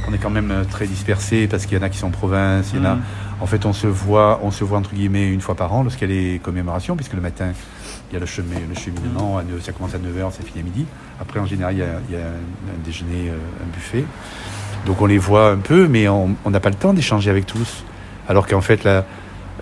on 0.08 0.12
est 0.12 0.18
quand 0.18 0.30
même 0.30 0.50
euh, 0.50 0.64
très 0.64 0.86
dispersés 0.86 1.46
parce 1.46 1.66
qu'il 1.66 1.76
y 1.78 1.80
en 1.80 1.84
a 1.84 1.88
qui 1.88 1.98
sont 1.98 2.08
en 2.08 2.10
province. 2.10 2.70
Il 2.72 2.78
y 2.78 2.82
en 2.82 2.90
a, 2.90 2.94
Mhm. 2.96 3.02
En 3.42 3.46
fait, 3.46 3.64
on 3.64 3.72
se 3.72 3.86
voit, 3.86 4.38
on 4.42 4.50
se 4.50 4.64
voit 4.64 4.76
entre 4.76 4.92
guillemets 4.92 5.26
une 5.26 5.40
fois 5.40 5.54
par 5.54 5.72
an 5.72 5.82
lorsqu'il 5.82 6.10
y 6.10 6.12
a 6.12 6.14
les 6.32 6.38
commémorations, 6.40 6.94
puisque 6.94 7.14
le 7.14 7.22
matin, 7.22 7.52
il 8.10 8.12
y 8.12 8.16
a 8.18 8.20
le, 8.20 8.26
chemin, 8.26 8.56
le 8.68 8.78
cheminement, 8.78 9.38
à 9.38 9.42
neuf- 9.42 9.62
ça 9.62 9.72
commence 9.72 9.94
à 9.94 9.98
9h, 9.98 10.30
ça 10.32 10.42
finit 10.44 10.60
à 10.60 10.62
midi. 10.62 10.84
Après, 11.18 11.40
en 11.40 11.46
général, 11.46 11.72
il 11.74 11.78
y 11.78 11.82
a, 11.82 11.86
il 12.10 12.14
y 12.14 12.18
a 12.18 12.26
un, 12.26 12.74
un 12.74 12.78
déjeuner, 12.84 13.30
euh, 13.30 13.36
un 13.64 13.74
buffet. 13.74 14.04
Donc 14.84 15.00
on 15.00 15.06
les 15.06 15.16
voit 15.16 15.52
un 15.52 15.56
peu, 15.56 15.88
mais 15.88 16.06
on 16.06 16.36
n'a 16.50 16.60
pas 16.60 16.68
le 16.68 16.74
temps 16.74 16.92
d'échanger 16.92 17.30
avec 17.30 17.46
tous. 17.46 17.82
Alors 18.30 18.46
qu'en 18.46 18.60
fait, 18.60 18.84
la, 18.84 19.04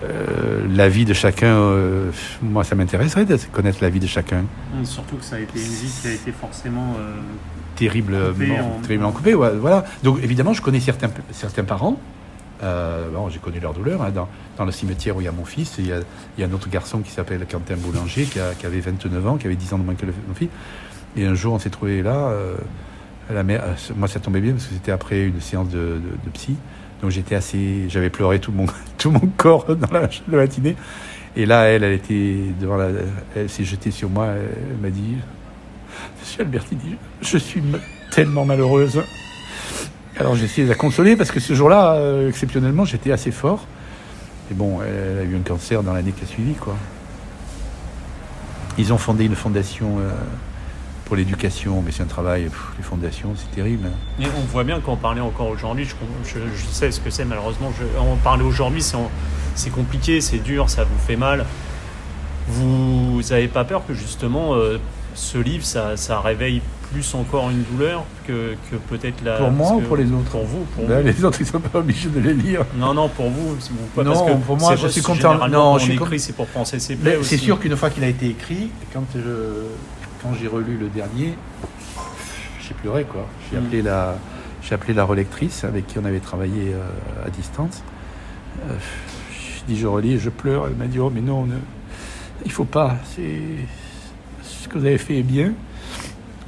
euh, 0.03 0.61
la 0.71 0.89
vie 0.89 1.03
de 1.03 1.13
chacun, 1.15 1.47
euh, 1.57 2.11
moi, 2.43 2.63
ça 2.63 2.75
m'intéresserait 2.75 3.25
de 3.25 3.35
connaître 3.51 3.79
la 3.81 3.89
vie 3.89 3.99
de 3.99 4.05
chacun. 4.05 4.43
Hum, 4.77 4.85
Surtout 4.85 5.15
que 5.17 5.23
ça 5.25 5.37
a 5.37 5.39
été 5.39 5.57
une 5.59 5.65
vie 5.65 5.91
qui 6.01 6.07
a 6.07 6.11
été 6.11 6.31
forcément. 6.31 6.95
euh, 6.99 7.15
terriblement, 7.75 8.27
Coupé 8.33 8.59
en- 8.59 8.81
terriblement 8.81 9.11
coupé. 9.11 9.33
ouais, 9.33 9.51
voilà. 9.57 9.85
Donc 10.03 10.19
évidemment, 10.21 10.53
je 10.53 10.61
connais 10.61 10.79
certains, 10.81 11.09
certains 11.31 11.63
parents. 11.63 11.99
Bon, 12.61 13.29
j'ai 13.29 13.39
connu 13.39 13.59
leur 13.59 13.73
douleur. 13.73 14.01
hein, 14.03 14.11
dans, 14.13 14.27
dans 14.57 14.65
le 14.65 14.71
cimetière 14.71 15.15
où 15.15 15.21
il 15.21 15.23
y 15.23 15.27
a 15.27 15.31
mon 15.31 15.45
fils, 15.45 15.75
il 15.79 15.87
y 15.87 15.93
a, 15.93 15.99
il 16.37 16.41
y 16.41 16.43
a 16.43 16.47
un 16.47 16.51
autre 16.53 16.69
garçon 16.69 16.99
qui 16.99 17.09
s'appelle 17.09 17.43
Quentin 17.49 17.75
Boulanger, 17.77 18.23
qui, 18.25 18.39
a- 18.39 18.53
qui 18.53 18.65
avait 18.67 18.81
29 18.81 19.25
ans, 19.27 19.37
qui 19.37 19.47
avait 19.47 19.55
10 19.55 19.73
ans 19.73 19.79
de 19.79 19.83
moins 19.85 19.95
que 19.95 20.05
le- 20.05 20.13
mon 20.27 20.35
fils. 20.35 20.49
Et 21.17 21.25
un 21.25 21.33
jour, 21.33 21.53
on 21.55 21.59
s'est 21.59 21.69
trouvé 21.71 22.03
là. 22.03 22.31
la 23.33 23.43
mère, 23.43 23.63
moi, 23.95 24.07
ça 24.07 24.19
tombait 24.19 24.41
bien 24.41 24.51
parce 24.53 24.65
que 24.65 24.73
c'était 24.73 24.91
après 24.91 25.23
une 25.25 25.39
séance 25.41 25.69
de, 25.69 25.77
de- 25.77 25.99
de 26.25 26.29
psy. 26.33 26.55
Donc 27.01 27.11
j'étais 27.11 27.35
assez, 27.35 27.85
j'avais 27.87 28.09
pleuré 28.09 28.39
tout 28.39 28.51
mon, 28.51 28.65
tout 28.97 29.11
mon 29.11 29.27
corps 29.37 29.65
dans 29.75 29.91
la, 29.91 30.09
matinée. 30.27 30.75
Et 31.35 31.45
là, 31.45 31.63
elle, 31.65 31.83
elle 31.83 31.93
était 31.93 32.37
devant 32.59 32.75
la, 32.75 32.89
elle 33.35 33.49
s'est 33.49 33.63
jetée 33.63 33.91
sur 33.91 34.09
moi. 34.09 34.27
Elle 34.27 34.77
m'a 34.81 34.89
dit, 34.89 35.15
Monsieur 36.19 36.41
Albertini, 36.41 36.95
je 37.21 37.37
suis 37.37 37.63
tellement 38.11 38.45
malheureuse. 38.45 39.01
Alors 40.19 40.35
j'ai 40.35 40.45
essayé 40.45 40.63
de 40.65 40.69
la 40.69 40.75
consoler 40.75 41.15
parce 41.15 41.31
que 41.31 41.39
ce 41.39 41.53
jour-là, 41.53 41.93
euh, 41.93 42.27
exceptionnellement, 42.27 42.83
j'étais 42.83 43.11
assez 43.11 43.31
fort. 43.31 43.65
Et 44.51 44.53
bon, 44.53 44.79
elle 44.81 45.19
a 45.19 45.23
eu 45.23 45.35
un 45.37 45.41
cancer 45.41 45.83
dans 45.83 45.93
l'année 45.93 46.11
qui 46.11 46.23
a 46.23 46.27
suivi, 46.27 46.53
quoi. 46.55 46.75
Ils 48.77 48.91
ont 48.91 48.97
fondé 48.97 49.25
une 49.25 49.35
fondation 49.35 49.99
euh, 49.99 50.11
pour 51.09 51.17
l'éducation, 51.17 51.81
mais 51.83 51.91
c'est 51.91 52.03
un 52.03 52.05
travail, 52.05 52.43
les 52.77 52.83
fondations, 52.83 53.33
c'est 53.35 53.49
terrible. 53.55 53.87
Hein. 53.87 54.23
Et 54.23 54.27
on 54.27 54.45
voit 54.45 54.63
bien 54.63 54.79
qu'en 54.79 54.95
parler 54.95 55.21
encore 55.21 55.49
aujourd'hui, 55.49 55.83
je, 55.83 55.95
je, 56.23 56.65
sais 56.71 56.91
ce 56.91 56.99
que 56.99 57.09
c'est, 57.09 57.25
malheureusement, 57.25 57.73
je, 57.79 57.99
en 57.99 58.15
parler 58.17 58.43
aujourd'hui, 58.43 58.83
c'est 59.55 59.71
compliqué, 59.71 60.21
c'est 60.21 60.37
dur, 60.37 60.69
ça 60.69 60.83
vous 60.83 60.99
fait 61.07 61.15
mal. 61.15 61.47
Vous 62.47 63.21
n'avez 63.27 63.47
pas 63.47 63.63
peur 63.63 63.81
que 63.87 63.95
justement 63.95 64.53
euh, 64.53 64.77
ce 65.15 65.39
livre, 65.39 65.65
ça, 65.65 65.97
ça, 65.97 66.19
réveille 66.21 66.61
plus 66.91 67.15
encore 67.15 67.49
une 67.49 67.63
douleur 67.63 68.03
que, 68.27 68.55
que 68.69 68.75
peut-être 68.75 69.23
la. 69.23 69.37
Pour 69.37 69.51
moi 69.51 69.71
ou 69.73 69.81
pour 69.81 69.97
les 69.97 70.11
autres? 70.11 70.29
Pour 70.29 70.45
vous. 70.45 70.65
Pour 70.75 70.85
ben, 70.85 71.03
Les 71.03 71.25
autres, 71.25 71.41
ils 71.41 71.47
sont 71.47 71.59
pas 71.59 71.79
obligés 71.79 72.09
de 72.09 72.19
les 72.19 72.35
lire. 72.35 72.65
Non, 72.77 72.93
non, 72.93 73.09
pour 73.09 73.29
vous. 73.31 73.57
Pas, 73.95 74.03
non, 74.03 74.13
parce 74.13 74.31
que 74.31 74.37
pour 74.37 74.57
moi, 74.57 74.75
je 74.75 74.87
suis 74.87 75.01
content. 75.01 75.47
Non, 75.47 75.79
je 75.79 75.85
suis 75.85 75.93
écrit, 75.95 76.19
c'est 76.19 76.33
pour 76.33 76.47
penser 76.47 76.77
ses 76.77 76.95
plaies. 76.95 77.17
C'est 77.23 77.37
sûr 77.37 77.59
qu'une 77.59 77.75
fois 77.75 77.89
qu'il 77.89 78.03
a 78.03 78.07
été 78.07 78.27
écrit, 78.27 78.69
quand 78.93 79.05
je 79.15 79.19
quand 80.21 80.33
j'ai 80.33 80.47
relu 80.47 80.77
le 80.77 80.87
dernier, 80.87 81.35
j'ai 82.61 82.73
pleuré 82.73 83.03
quoi. 83.05 83.25
J'ai 83.49 83.57
mm. 83.57 83.65
appelé 83.65 83.81
la, 83.81 84.15
j'ai 84.61 84.75
appelé 84.75 84.93
la 84.93 85.03
relectrice 85.03 85.63
avec 85.63 85.87
qui 85.87 85.99
on 85.99 86.05
avait 86.05 86.19
travaillé 86.19 86.73
euh, 86.73 87.25
à 87.25 87.29
distance. 87.29 87.83
Euh, 88.69 88.75
je 89.31 89.63
dis 89.65 89.79
je 89.79 89.87
relis, 89.87 90.19
je 90.19 90.29
pleure. 90.29 90.67
Elle 90.67 90.75
m'a 90.75 90.87
dit 90.87 90.99
oh 90.99 91.11
mais 91.13 91.21
non, 91.21 91.45
ne, 91.45 91.55
il 92.45 92.51
faut 92.51 92.65
pas. 92.65 92.97
C'est 93.15 93.41
ce 94.43 94.67
que 94.67 94.77
vous 94.77 94.85
avez 94.85 94.97
fait 94.97 95.19
est 95.19 95.23
bien. 95.23 95.53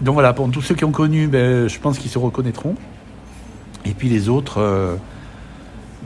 Donc 0.01 0.15
voilà, 0.15 0.33
pour 0.33 0.49
tous 0.49 0.61
ceux 0.61 0.75
qui 0.75 0.83
ont 0.83 0.91
connu, 0.91 1.27
ben, 1.27 1.67
je 1.67 1.79
pense 1.79 1.99
qu'ils 1.99 2.09
se 2.09 2.17
reconnaîtront. 2.17 2.75
Et 3.85 3.91
puis 3.91 4.09
les 4.09 4.29
autres, 4.29 4.59
euh, 4.59 4.95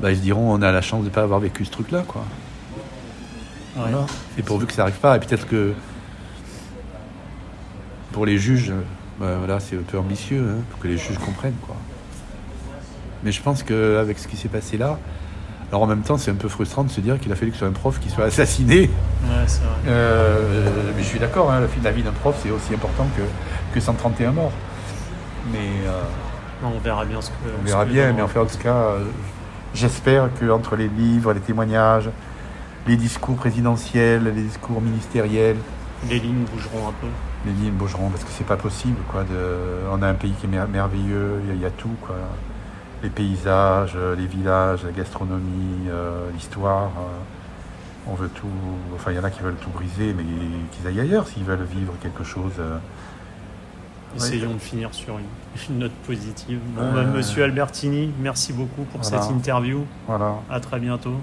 ben, 0.02 0.10
ils 0.10 0.18
se 0.18 0.22
diront 0.22 0.54
on 0.54 0.62
a 0.62 0.72
la 0.72 0.82
chance 0.82 1.02
de 1.02 1.10
ne 1.10 1.14
pas 1.14 1.24
avoir 1.24 1.40
vécu 1.40 1.66
ce 1.66 1.72
truc-là, 1.72 2.04
quoi. 2.08 2.26
Voilà. 3.76 4.06
Pourvu 4.46 4.66
que 4.66 4.74
ça 4.74 4.84
n'arrive 4.84 5.00
pas. 5.00 5.18
Et 5.18 5.20
peut-être 5.20 5.48
que 5.48 5.74
pour 8.16 8.26
les 8.26 8.38
juges, 8.38 8.72
bah, 9.20 9.36
voilà, 9.40 9.60
c'est 9.60 9.76
un 9.76 9.82
peu 9.82 10.00
ambitieux, 10.00 10.42
hein, 10.50 10.64
pour 10.72 10.80
que 10.80 10.88
les 10.88 10.98
juges 10.98 11.18
comprennent. 11.18 11.58
Quoi. 11.68 11.76
Mais 13.26 13.34
je 13.34 13.42
pense 13.42 13.62
qu'avec 13.62 14.18
ce 14.18 14.30
qui 14.30 14.38
s'est 14.38 14.48
passé 14.48 14.78
là, 14.78 14.98
alors 15.70 15.84
en 15.84 15.88
même 15.88 16.02
temps, 16.02 16.18
c'est 16.18 16.32
un 16.32 16.36
peu 16.36 16.48
frustrant 16.48 16.86
de 16.86 16.90
se 16.90 17.02
dire 17.02 17.20
qu'il 17.20 17.30
a 17.34 17.36
fallu 17.36 17.52
que 17.52 17.58
ce 17.58 17.60
soit 17.60 17.68
un 17.68 17.74
prof 17.74 18.00
qui 18.00 18.10
soit 18.10 18.24
assassiné. 18.24 18.84
Ouais, 18.84 19.44
c'est 19.48 19.64
vrai. 19.64 19.76
Euh, 19.88 20.94
mais 20.96 21.04
je 21.04 21.08
suis 21.08 21.20
d'accord, 21.20 21.52
hein, 21.52 21.60
la 21.84 21.92
vie 21.92 22.04
d'un 22.04 22.14
prof, 22.14 22.40
c'est 22.42 22.52
aussi 22.52 22.74
important 22.74 23.06
que, 23.18 23.24
que 23.74 23.82
131 23.82 24.32
morts. 24.32 24.54
Mais. 25.52 25.86
Euh, 25.86 26.02
on 26.64 26.80
verra 26.80 27.04
bien 27.04 27.22
ce 27.22 27.32
que. 27.32 27.36
On 27.60 27.66
verra 27.66 27.84
bien, 27.84 28.14
mais 28.14 28.22
en 28.22 28.30
fait, 28.30 28.40
en 28.40 28.46
tout 28.46 28.58
cas, 28.58 28.76
euh, 28.76 29.04
j'espère 29.74 30.30
qu'entre 30.40 30.78
les 30.78 30.88
livres, 30.88 31.34
les 31.34 31.42
témoignages, 31.42 32.10
les 32.88 32.96
discours 32.96 33.36
présidentiels, 33.36 34.24
les 34.24 34.44
discours 34.44 34.80
ministériels. 34.80 35.58
Les 36.10 36.20
lignes 36.20 36.46
bougeront 36.46 36.88
un 36.88 36.94
peu 37.02 37.08
lignes 37.52 37.74
bougeront 37.74 38.10
parce 38.10 38.24
que 38.24 38.30
c'est 38.32 38.46
pas 38.46 38.58
possible 38.58 38.98
quoi 39.10 39.24
de, 39.24 39.90
on 39.92 40.02
a 40.02 40.08
un 40.08 40.14
pays 40.14 40.34
qui 40.40 40.46
est 40.46 40.68
merveilleux 40.68 41.42
il 41.50 41.62
y, 41.62 41.66
a 41.66 41.70
tout 41.70 41.96
quoi 42.02 42.16
les 43.04 43.10
paysages 43.10 43.98
les 44.18 44.26
villages 44.26 44.84
la 44.84 44.92
gastronomie 44.92 45.88
euh, 45.90 46.30
l'histoire 46.34 46.92
euh, 46.98 48.12
on 48.12 48.16
veut 48.16 48.30
tout 48.30 48.48
enfin 48.96 49.12
il 49.12 49.18
y 49.18 49.20
en 49.20 49.24
a 49.24 49.30
qui 49.30 49.42
veulent 49.42 49.56
tout 49.56 49.70
briser 49.70 50.14
mais 50.14 50.24
qu'ils 50.72 50.88
aillent 50.88 51.02
ailleurs 51.02 51.28
s'ils 51.28 51.44
veulent 51.44 51.64
vivre 51.64 51.94
quelque 52.02 52.24
chose 52.24 52.54
euh. 52.60 52.78
Essayons 54.16 54.54
de 54.54 54.60
finir 54.60 54.94
sur 54.94 55.18
une, 55.70 55.78
note 55.78 55.92
positive. 56.08 56.60
Bon, 56.74 56.94
bah, 56.94 57.04
Monsieur 57.04 57.44
Albertini, 57.44 58.14
merci 58.22 58.54
beaucoup 58.54 58.84
pour 58.84 59.04
cette 59.04 59.26
interview. 59.26 59.86
Voilà. 60.08 60.36
À 60.50 60.62
très 60.62 60.80
bientôt. 60.80 61.16